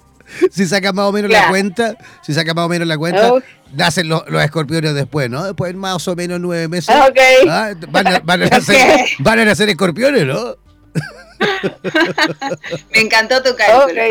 [0.52, 3.34] Si saca más o menos la cuenta, si saca más o menos la cuenta,
[3.74, 5.44] nacen los, escorpiones después, ¿no?
[5.44, 6.90] Después más o menos nueve meses.
[6.90, 7.10] Ah,
[7.90, 10.58] van, a, van, a nacer, van, a nacer, escorpiones, ¿no?
[12.94, 14.02] Me encantó tu cálculo.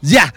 [0.00, 0.32] ya,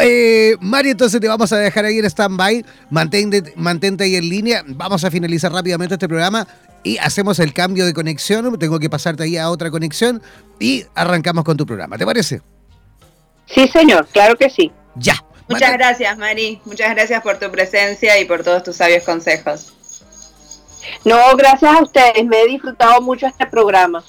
[0.00, 2.64] eh, Mari, entonces te vamos a dejar ahí en stand-by.
[2.90, 4.64] Mantente, mantente ahí en línea.
[4.66, 6.46] Vamos a finalizar rápidamente este programa
[6.82, 8.58] y hacemos el cambio de conexión.
[8.58, 10.22] Tengo que pasarte ahí a otra conexión
[10.58, 11.98] y arrancamos con tu programa.
[11.98, 12.42] ¿Te parece?
[13.46, 14.72] Sí, señor, claro que sí.
[14.96, 15.14] Ya.
[15.48, 16.60] Muchas gracias, Mari.
[16.64, 19.72] Muchas gracias por tu presencia y por todos tus sabios consejos.
[21.04, 22.24] No, gracias a ustedes.
[22.24, 24.02] Me he disfrutado mucho este programa.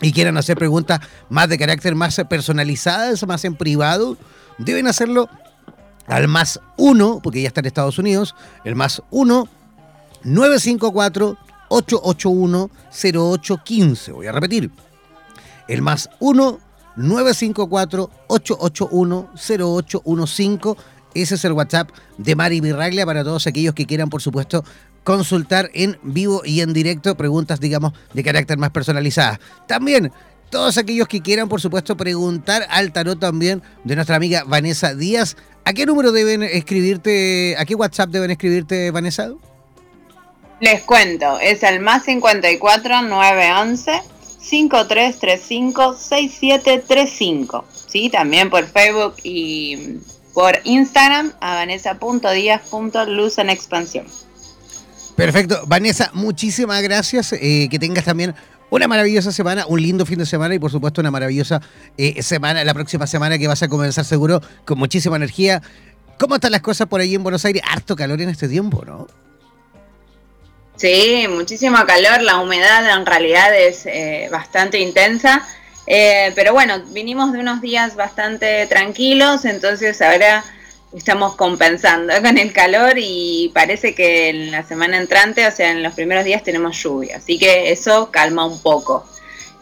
[0.00, 4.16] y quieran hacer preguntas más de carácter más personalizadas, más en privado,
[4.58, 5.28] deben hacerlo
[6.06, 8.34] al más 1, porque ya está en Estados Unidos,
[8.64, 9.48] el más 1
[10.24, 11.36] 954
[11.68, 14.12] 881 0815.
[14.12, 14.70] Voy a repetir.
[15.68, 16.58] El más 1
[16.96, 20.98] 954 881 0815.
[21.14, 24.64] Ese es el WhatsApp de Mari Virraglia para todos aquellos que quieran, por supuesto,
[25.04, 29.38] consultar en vivo y en directo preguntas, digamos, de carácter más personalizadas.
[29.66, 30.12] También
[30.50, 35.36] todos aquellos que quieran, por supuesto, preguntar al tarot también de nuestra amiga Vanessa Díaz.
[35.64, 39.30] ¿A qué número deben escribirte, a qué WhatsApp deben escribirte, Vanessa?
[40.60, 44.02] Les cuento, es el más 54 911
[44.40, 47.64] 5335 6735.
[47.86, 48.08] ¿Sí?
[48.08, 49.98] También por Facebook y
[50.32, 54.06] por Instagram a vanessa.díaz.luz en expansión.
[55.18, 55.64] Perfecto.
[55.66, 57.32] Vanessa, muchísimas gracias.
[57.32, 58.36] Eh, que tengas también
[58.70, 61.60] una maravillosa semana, un lindo fin de semana y por supuesto una maravillosa
[61.96, 65.60] eh, semana, la próxima semana que vas a comenzar seguro con muchísima energía.
[66.20, 67.62] ¿Cómo están las cosas por ahí en Buenos Aires?
[67.68, 69.08] Harto calor en este tiempo, ¿no?
[70.76, 75.44] Sí, muchísimo calor, la humedad en realidad es eh, bastante intensa,
[75.84, 80.44] pero bueno, vinimos de unos días bastante tranquilos, entonces ahora
[80.94, 85.82] estamos compensando con el calor y parece que en la semana entrante, o sea, en
[85.82, 89.06] los primeros días tenemos lluvia, así que eso calma un poco.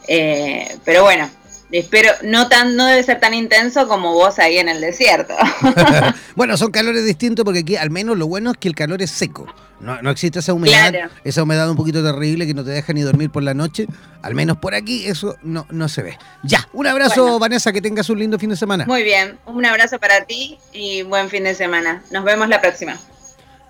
[0.09, 1.29] Eh, pero bueno,
[1.73, 5.35] espero, no tan, no debe ser tan intenso como vos ahí en el desierto.
[6.37, 9.11] bueno, son calores distintos porque aquí al menos lo bueno es que el calor es
[9.11, 9.47] seco.
[9.79, 13.03] No, no existe esa humedad, esa humedad un poquito terrible que no te deja ni
[13.03, 13.87] dormir por la noche.
[14.23, 16.19] Al menos por aquí eso no, no se ve.
[16.43, 18.87] Ya, un abrazo Vanessa, que tengas un lindo fin de semana.
[18.87, 22.03] Muy bien, un abrazo para ti y buen fin de semana.
[22.11, 22.99] Nos vemos la próxima.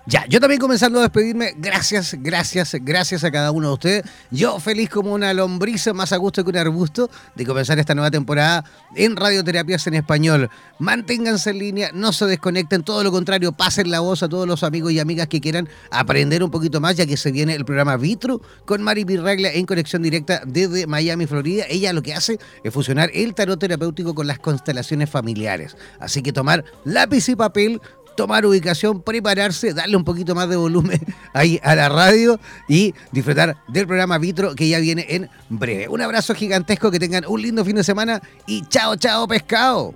[0.09, 1.53] Ya, yo también comenzando a despedirme.
[1.57, 4.03] Gracias, gracias, gracias a cada uno de ustedes.
[4.31, 8.09] Yo feliz como una lombriza, más a gusto que un arbusto, de comenzar esta nueva
[8.09, 8.63] temporada
[8.95, 10.49] en Radioterapias en Español.
[10.79, 14.63] Manténganse en línea, no se desconecten, todo lo contrario, pasen la voz a todos los
[14.63, 17.97] amigos y amigas que quieran aprender un poquito más, ya que se viene el programa
[17.97, 21.65] Vitro con Mari Pirraglia en conexión directa desde Miami, Florida.
[21.67, 25.75] Ella lo que hace es fusionar el tarot terapéutico con las constelaciones familiares.
[25.99, 27.81] Así que tomar lápiz y papel,
[28.17, 30.99] tomar ubicación, prepararse, darle un poquito más de volumen
[31.33, 32.37] ahí a la radio
[32.67, 35.87] y disfrutar del programa Vitro que ya viene en breve.
[35.87, 39.93] Un abrazo gigantesco, que tengan un lindo fin de semana y chao, chao, pescado.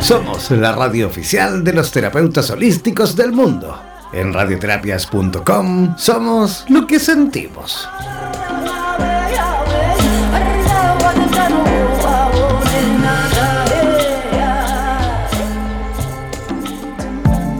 [0.00, 3.91] Somos la radio oficial de los terapeutas holísticos del mundo.
[4.12, 7.88] En radioterapias.com somos lo que sentimos.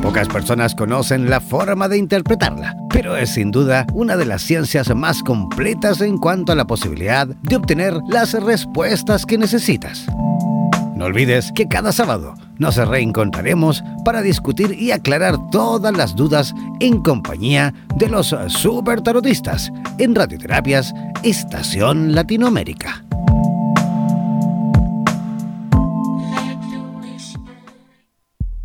[0.03, 4.95] Pocas personas conocen la forma de interpretarla, pero es sin duda una de las ciencias
[4.95, 10.05] más completas en cuanto a la posibilidad de obtener las respuestas que necesitas.
[10.97, 17.03] No olvides que cada sábado nos reencontraremos para discutir y aclarar todas las dudas en
[17.03, 20.95] compañía de los super tarotistas en Radioterapias
[21.25, 23.05] Estación Latinoamérica.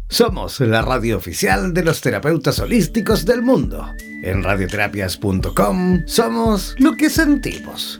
[0.08, 3.93] Somos la radio oficial de los terapeutas holísticos del mundo.
[4.24, 8.00] En radioterapias.com somos lo que sentimos.